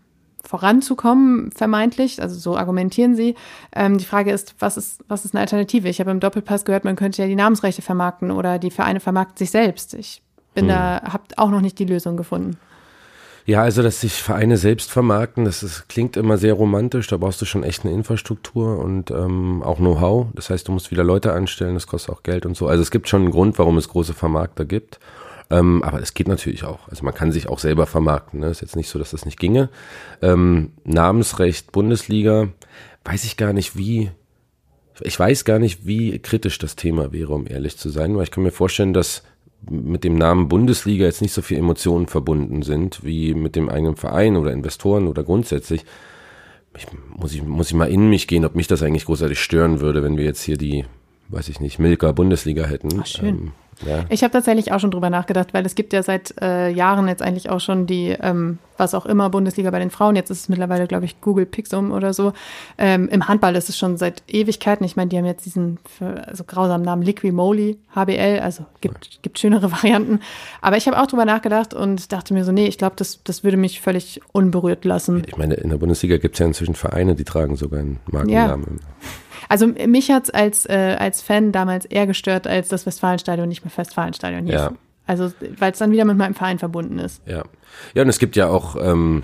[0.44, 2.22] voranzukommen, vermeintlich.
[2.22, 3.36] Also so argumentieren sie.
[3.76, 5.88] Ähm, die Frage ist, was ist, was ist eine Alternative?
[5.88, 9.38] Ich habe im Doppelpass gehört, man könnte ja die Namensrechte vermarkten oder die Vereine vermarkten
[9.38, 9.94] sich selbst.
[9.94, 10.22] Ich
[10.54, 10.70] bin hm.
[10.70, 12.58] da, habe auch noch nicht die Lösung gefunden.
[13.46, 17.08] Ja, also dass sich Vereine selbst vermarkten, das ist, klingt immer sehr romantisch.
[17.08, 20.28] Da brauchst du schon echt eine Infrastruktur und ähm, auch Know-how.
[20.36, 22.68] Das heißt, du musst wieder Leute anstellen, das kostet auch Geld und so.
[22.68, 25.00] Also es gibt schon einen Grund, warum es große Vermarkter gibt.
[25.52, 26.88] Ähm, aber es geht natürlich auch.
[26.88, 28.39] Also man kann sich auch selber vermarkten.
[28.39, 28.47] Ne?
[28.47, 29.70] Ist jetzt nicht so, dass das nicht ginge.
[30.22, 32.47] Ähm, Namensrecht Bundesliga,
[33.04, 34.12] weiß ich gar nicht, wie.
[35.04, 38.32] Ich weiß gar nicht, wie kritisch das Thema wäre, um ehrlich zu sein, weil ich
[38.32, 39.24] kann mir vorstellen, dass
[39.70, 43.95] mit dem Namen Bundesliga jetzt nicht so viel Emotionen verbunden sind wie mit dem eigenen
[43.95, 45.86] Verein oder Investoren oder grundsätzlich.
[46.78, 49.82] Ich, muss, ich, muss ich mal in mich gehen, ob mich das eigentlich großartig stören
[49.82, 50.86] würde, wenn wir jetzt hier die,
[51.30, 52.89] weiß ich nicht, Milka Bundesliga hätten.
[53.02, 53.28] Ach, schön.
[53.28, 53.52] Ähm,
[53.86, 54.06] ja.
[54.10, 57.22] Ich habe tatsächlich auch schon drüber nachgedacht, weil es gibt ja seit äh, Jahren jetzt
[57.22, 60.16] eigentlich auch schon die, ähm, was auch immer, Bundesliga bei den Frauen.
[60.16, 62.34] Jetzt ist es mittlerweile, glaube ich, Google Pixum oder so.
[62.78, 64.86] Ähm, Im Handball ist es schon seit Ewigkeiten.
[64.86, 68.40] Ich meine, die haben jetzt diesen für, also grausamen Namen Liqui-Moly, HBL.
[68.42, 70.20] Also gibt, gibt schönere Varianten.
[70.62, 73.44] Aber ich habe auch drüber nachgedacht und dachte mir so, nee, ich glaube, das, das
[73.44, 75.24] würde mich völlig unberührt lassen.
[75.28, 78.80] Ich meine, in der Bundesliga gibt es ja inzwischen Vereine, die tragen sogar einen Markennamen.
[78.82, 79.08] Ja.
[79.52, 83.72] Also mich hat's als, äh, als Fan damals eher gestört, als das Westfalenstadion nicht mehr
[83.76, 84.54] Westfalenstadion hieß.
[84.54, 84.72] Ja.
[85.06, 87.22] Also, weil es dann wieder mit meinem Verein verbunden ist.
[87.26, 87.43] Ja.
[87.93, 89.24] Ja, und es gibt ja auch ähm,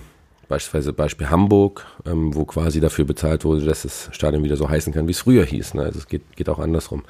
[0.50, 4.92] beispielsweise Beispiel Hamburg, ähm, wo quasi dafür bezahlt wurde, dass das Stadion wieder so heißen
[4.92, 5.76] kann, wie es früher hieß.
[5.76, 5.84] Ne?
[5.84, 7.04] Also es geht, geht auch andersrum.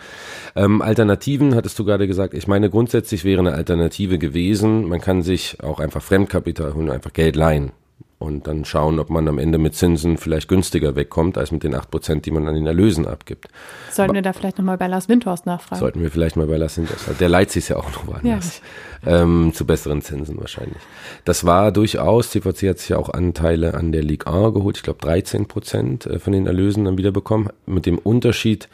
[0.55, 2.35] Ähm, Alternativen hattest du gerade gesagt.
[2.35, 7.13] Ich meine, grundsätzlich wäre eine Alternative gewesen, man kann sich auch einfach Fremdkapital holen, einfach
[7.13, 7.71] Geld leihen
[8.19, 11.75] und dann schauen, ob man am Ende mit Zinsen vielleicht günstiger wegkommt, als mit den
[11.75, 13.47] 8%, die man an den Erlösen abgibt.
[13.91, 15.79] Sollten wir da vielleicht nochmal bei Lars Windhorst nachfragen?
[15.79, 17.19] Sollten wir vielleicht mal bei Lars Windhorst.
[17.19, 18.61] Der leiht sich ja auch noch woanders.
[19.05, 19.21] Ja.
[19.21, 20.81] Ähm, zu besseren Zinsen wahrscheinlich.
[21.25, 24.83] Das war durchaus, CVC hat sich ja auch Anteile an der Ligue 1 geholt, ich
[24.83, 28.67] glaube 13% äh, von den Erlösen dann wieder bekommen, mit dem Unterschied,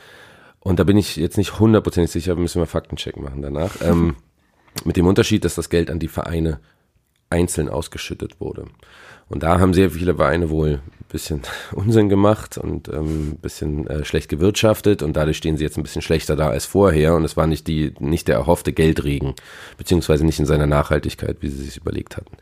[0.61, 4.15] und da bin ich jetzt nicht hundertprozentig sicher, müssen wir Faktencheck machen danach, ähm,
[4.85, 6.61] mit dem Unterschied, dass das Geld an die Vereine
[7.29, 8.67] einzeln ausgeschüttet wurde.
[9.33, 13.87] Und da haben sehr viele Vereine wohl ein bisschen Unsinn gemacht und ähm, ein bisschen
[13.87, 15.01] äh, schlecht gewirtschaftet.
[15.01, 17.15] Und dadurch stehen sie jetzt ein bisschen schlechter da als vorher.
[17.15, 19.33] Und es war nicht die nicht der erhoffte Geldregen
[19.75, 22.37] beziehungsweise nicht in seiner Nachhaltigkeit, wie sie sich überlegt hatten.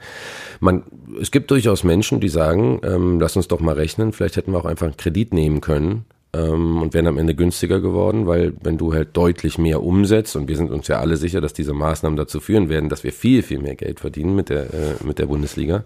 [0.59, 0.83] Man,
[1.21, 4.59] es gibt durchaus Menschen, die sagen, ähm, lass uns doch mal rechnen, vielleicht hätten wir
[4.59, 6.03] auch einfach einen Kredit nehmen können
[6.33, 10.47] ähm, und wären am Ende günstiger geworden, weil wenn du halt deutlich mehr umsetzt und
[10.47, 13.43] wir sind uns ja alle sicher, dass diese Maßnahmen dazu führen werden, dass wir viel,
[13.43, 15.83] viel mehr Geld verdienen mit der, äh, mit der Bundesliga,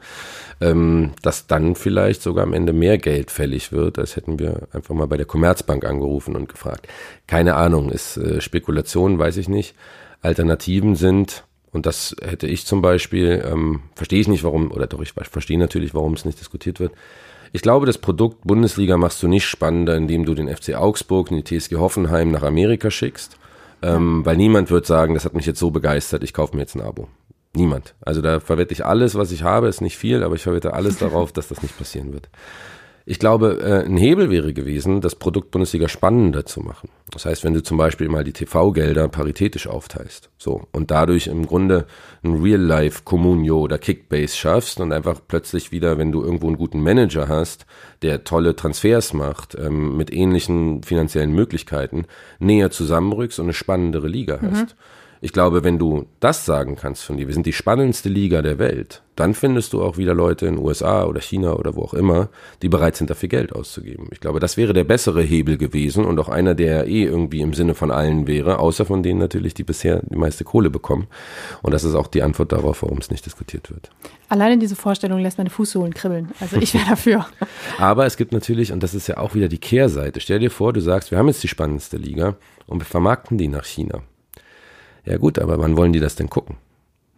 [0.62, 4.94] ähm, dass dann vielleicht sogar am Ende mehr Geld fällig wird, als hätten wir einfach
[4.94, 6.88] mal bei der Commerzbank angerufen und gefragt.
[7.28, 9.76] Keine Ahnung, ist äh, Spekulation, weiß ich nicht.
[10.22, 15.02] Alternativen sind, und das hätte ich zum Beispiel, ähm, verstehe ich nicht, warum, oder doch,
[15.02, 16.94] ich verstehe natürlich, warum es nicht diskutiert wird,
[17.54, 21.38] ich glaube, das Produkt Bundesliga machst du nicht spannender, indem du den FC Augsburg und
[21.38, 23.38] die TSG Hoffenheim nach Amerika schickst.
[23.82, 26.76] Ähm, weil niemand wird sagen, das hat mich jetzt so begeistert, ich kaufe mir jetzt
[26.76, 27.08] ein Abo.
[27.54, 27.94] Niemand.
[28.02, 30.98] Also da verwette ich alles, was ich habe, ist nicht viel, aber ich verwette alles
[31.00, 32.30] darauf, dass das nicht passieren wird.
[33.08, 36.90] Ich glaube, äh, ein Hebel wäre gewesen, das Produkt Bundesliga spannender zu machen.
[37.12, 41.46] Das heißt, wenn du zum Beispiel mal die TV-Gelder paritätisch aufteilst, so, und dadurch im
[41.46, 41.86] Grunde
[42.24, 46.82] ein Real-Life Communio oder Kickbase schaffst und einfach plötzlich wieder, wenn du irgendwo einen guten
[46.82, 47.68] Manager hast,
[48.02, 52.06] der tolle Transfers macht, ähm, mit ähnlichen finanziellen Möglichkeiten,
[52.40, 54.70] näher zusammenrückst und eine spannendere Liga hast.
[54.70, 54.80] Mhm.
[55.22, 58.60] Ich glaube, wenn du das sagen kannst von dir, wir sind die spannendste Liga der
[58.60, 62.30] Welt, dann findest du auch wieder Leute in USA oder China oder wo auch immer,
[62.62, 64.10] die bereit sind, dafür Geld auszugeben.
[64.12, 67.54] Ich glaube, das wäre der bessere Hebel gewesen und auch einer, der eh irgendwie im
[67.54, 71.08] Sinne von allen wäre, außer von denen natürlich, die bisher die meiste Kohle bekommen.
[71.62, 73.90] Und das ist auch die Antwort darauf, warum es nicht diskutiert wird.
[74.28, 76.32] Alleine diese Vorstellung lässt meine Fußsohlen kribbeln.
[76.40, 77.26] Also ich wäre dafür.
[77.78, 80.74] Aber es gibt natürlich, und das ist ja auch wieder die Kehrseite, stell dir vor,
[80.74, 82.36] du sagst, wir haben jetzt die spannendste Liga
[82.68, 84.02] und wir vermarkten die nach China.
[85.06, 86.58] Ja gut, aber wann wollen die das denn gucken?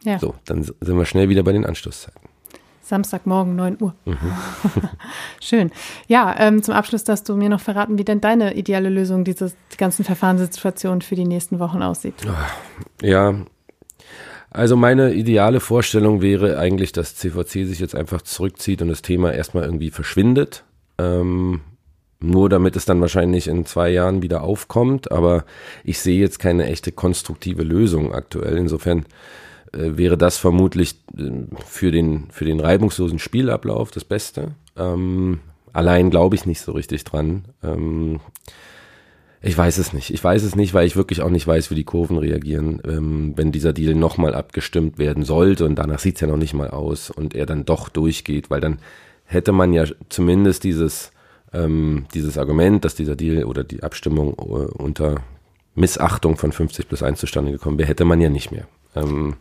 [0.03, 0.19] Ja.
[0.19, 2.21] So, dann sind wir schnell wieder bei den Anstoßzeiten.
[2.81, 3.95] Samstagmorgen 9 Uhr.
[4.05, 4.15] Mhm.
[5.41, 5.71] Schön.
[6.07, 9.49] Ja, ähm, zum Abschluss darfst du mir noch verraten, wie denn deine ideale Lösung dieser
[9.73, 12.15] die ganzen Verfahrenssituationen für die nächsten Wochen aussieht.
[12.25, 12.47] Ah,
[13.05, 13.33] ja,
[14.49, 19.33] also meine ideale Vorstellung wäre eigentlich, dass CVC sich jetzt einfach zurückzieht und das Thema
[19.33, 20.63] erstmal irgendwie verschwindet.
[20.97, 21.61] Ähm,
[22.19, 25.11] nur damit es dann wahrscheinlich in zwei Jahren wieder aufkommt.
[25.11, 25.45] Aber
[25.83, 28.57] ich sehe jetzt keine echte konstruktive Lösung aktuell.
[28.57, 29.05] Insofern
[29.73, 31.31] äh, wäre das vermutlich äh,
[31.65, 34.55] für, den, für den reibungslosen Spielablauf das Beste.
[34.75, 35.39] Ähm,
[35.73, 37.45] allein glaube ich nicht so richtig dran.
[37.63, 38.19] Ähm,
[39.41, 40.11] ich weiß es nicht.
[40.11, 43.33] Ich weiß es nicht, weil ich wirklich auch nicht weiß, wie die Kurven reagieren, ähm,
[43.35, 46.71] wenn dieser Deal nochmal abgestimmt werden sollte und danach sieht es ja noch nicht mal
[46.71, 48.79] aus und er dann doch durchgeht, weil dann
[49.25, 51.11] hätte man ja zumindest dieses
[51.53, 55.21] ähm, dieses Argument, dass dieser Deal oder die Abstimmung äh, unter
[55.75, 58.67] Missachtung von 50 plus 1 zustande gekommen wäre, hätte man ja nicht mehr.
[58.95, 59.35] Ähm,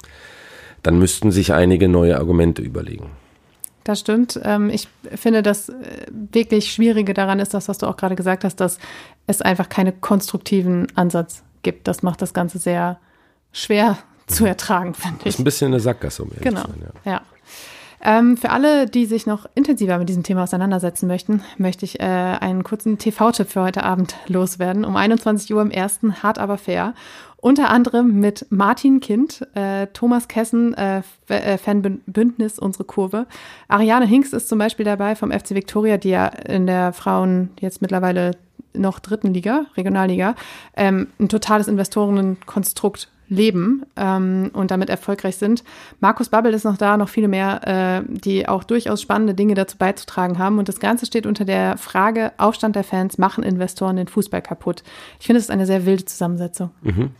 [0.82, 3.10] dann müssten sich einige neue Argumente überlegen.
[3.84, 4.38] Das stimmt.
[4.42, 5.74] Ähm, ich finde, das äh,
[6.10, 8.78] wirklich Schwierige daran ist das, was du auch gerade gesagt hast, dass
[9.26, 11.88] es einfach keinen konstruktiven Ansatz gibt.
[11.88, 12.98] Das macht das Ganze sehr
[13.52, 14.48] schwer zu mhm.
[14.48, 15.24] ertragen, finde ich.
[15.24, 16.62] Das ist ein bisschen eine Sackgasse, um Genau.
[16.62, 17.12] Sein, ja.
[17.12, 17.22] ja.
[18.06, 22.04] Ähm, für alle, die sich noch intensiver mit diesem Thema auseinandersetzen möchten, möchte ich äh,
[22.04, 24.84] einen kurzen TV-Tipp für heute Abend loswerden.
[24.84, 26.94] Um 21 Uhr im ersten Hart aber fair.
[27.38, 33.26] Unter anderem mit Martin Kind, äh, Thomas Kessen, äh, äh Fanbündnis Unsere Kurve.
[33.66, 37.82] Ariane Hinks ist zum Beispiel dabei vom FC Victoria, die ja in der Frauen jetzt
[37.82, 38.36] mittlerweile
[38.72, 40.36] noch dritten Liga, Regionalliga,
[40.76, 45.64] ähm, ein totales Investorenkonstrukt leben ähm, und damit erfolgreich sind.
[46.00, 49.78] Markus Babbel ist noch da, noch viele mehr, äh, die auch durchaus spannende Dinge dazu
[49.78, 50.58] beizutragen haben.
[50.58, 54.82] Und das Ganze steht unter der Frage, Aufstand der Fans, machen Investoren den Fußball kaputt?
[55.20, 56.70] Ich finde, es ist eine sehr wilde Zusammensetzung.
[56.82, 57.10] Mhm.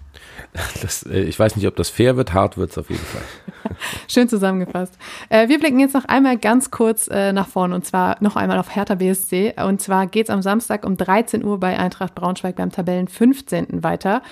[0.83, 3.23] Das, äh, ich weiß nicht, ob das fair wird, hart wird es auf jeden Fall.
[4.09, 4.95] Schön zusammengefasst.
[5.29, 8.59] Äh, wir blicken jetzt noch einmal ganz kurz äh, nach vorne und zwar noch einmal
[8.59, 9.55] auf Hertha BSC.
[9.65, 13.83] Und zwar geht es am Samstag um 13 Uhr bei Eintracht Braunschweig beim Tabellen 15.
[13.83, 14.23] weiter.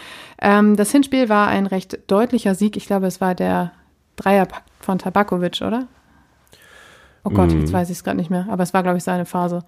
[0.40, 2.76] Ähm, das Hinspiel war ein recht deutlicher Sieg.
[2.76, 3.72] Ich glaube, es war der
[4.16, 4.48] Dreier
[4.80, 5.88] von Tabakovic, oder?
[7.24, 7.60] Oh Gott, mm.
[7.60, 9.64] jetzt weiß ich es gerade nicht mehr, aber es war, glaube ich, seine Phase.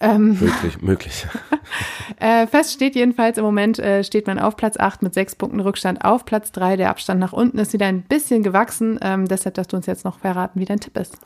[0.00, 1.26] Ähm, möglich, möglich.
[2.20, 5.60] äh, fest steht jedenfalls, im Moment äh, steht man auf Platz 8 mit sechs Punkten
[5.60, 6.76] Rückstand auf Platz 3.
[6.76, 8.98] Der Abstand nach unten ist wieder ein bisschen gewachsen.
[9.02, 11.16] Ähm, deshalb, dass du uns jetzt noch verraten, wie dein Tipp ist.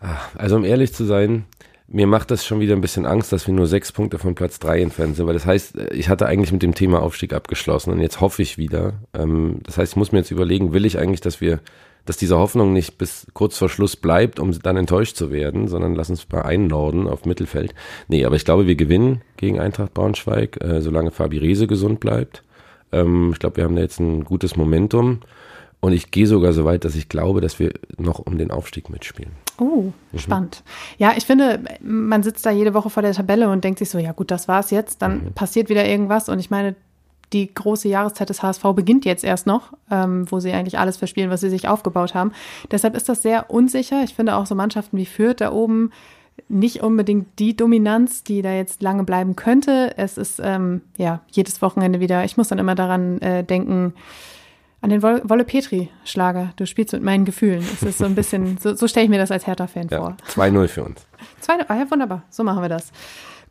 [0.00, 1.46] Ah, also um ehrlich zu sein,
[1.88, 4.58] mir macht das schon wieder ein bisschen Angst, dass wir nur sechs Punkte von Platz
[4.58, 8.00] 3 entfernt sind, weil das heißt, ich hatte eigentlich mit dem Thema Aufstieg abgeschlossen und
[8.00, 8.94] jetzt hoffe ich wieder.
[9.14, 11.60] Ähm, das heißt, ich muss mir jetzt überlegen, will ich eigentlich, dass wir
[12.08, 15.94] dass diese Hoffnung nicht bis kurz vor Schluss bleibt, um dann enttäuscht zu werden, sondern
[15.94, 17.74] lass uns mal einnorden auf Mittelfeld.
[18.08, 22.42] Nee, aber ich glaube, wir gewinnen gegen Eintracht Braunschweig, äh, solange Fabi Riese gesund bleibt.
[22.92, 25.20] Ähm, ich glaube, wir haben da jetzt ein gutes Momentum.
[25.80, 28.88] Und ich gehe sogar so weit, dass ich glaube, dass wir noch um den Aufstieg
[28.88, 29.32] mitspielen.
[29.60, 30.18] Oh, mhm.
[30.18, 30.64] spannend.
[30.96, 33.98] Ja, ich finde, man sitzt da jede Woche vor der Tabelle und denkt sich so,
[33.98, 35.32] ja gut, das war's jetzt, dann mhm.
[35.34, 36.30] passiert wieder irgendwas.
[36.30, 36.74] Und ich meine,
[37.32, 41.30] die große Jahreszeit des HSV beginnt jetzt erst noch, ähm, wo sie eigentlich alles verspielen,
[41.30, 42.32] was sie sich aufgebaut haben.
[42.70, 44.02] Deshalb ist das sehr unsicher.
[44.02, 45.90] Ich finde auch so Mannschaften wie Fürth da oben
[46.48, 49.94] nicht unbedingt die Dominanz, die da jetzt lange bleiben könnte.
[49.96, 52.24] Es ist ähm, ja jedes Wochenende wieder.
[52.24, 53.94] Ich muss dann immer daran äh, denken,
[54.80, 56.52] an den Wolle Petri-Schlager.
[56.56, 57.60] Du spielst mit meinen Gefühlen.
[57.60, 60.16] Es ist so ein bisschen, so, so stelle ich mir das als Hertha-Fan ja, vor.
[60.28, 61.06] 2-0 für uns.
[61.44, 62.22] 2-0, ah ja, wunderbar.
[62.30, 62.92] So machen wir das.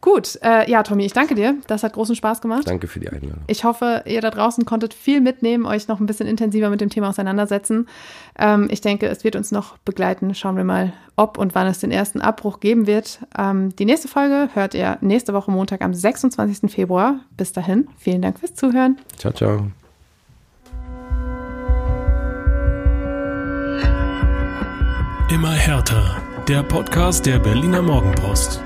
[0.02, 1.56] Gut, äh, ja, Tommy, ich danke dir.
[1.68, 2.68] Das hat großen Spaß gemacht.
[2.68, 3.42] Danke für die Einladung.
[3.48, 6.90] Ich hoffe, ihr da draußen konntet viel mitnehmen, euch noch ein bisschen intensiver mit dem
[6.90, 7.88] Thema auseinandersetzen.
[8.38, 10.36] Ähm, ich denke, es wird uns noch begleiten.
[10.36, 13.20] Schauen wir mal, ob und wann es den ersten Abbruch geben wird.
[13.38, 16.72] Ähm, die nächste Folge hört ihr nächste Woche Montag am 26.
[16.72, 17.20] Februar.
[17.36, 18.98] Bis dahin, vielen Dank fürs Zuhören.
[19.18, 19.68] Ciao, ciao.
[25.30, 26.22] Immer härter.
[26.48, 28.62] Der Podcast der Berliner Morgenpost.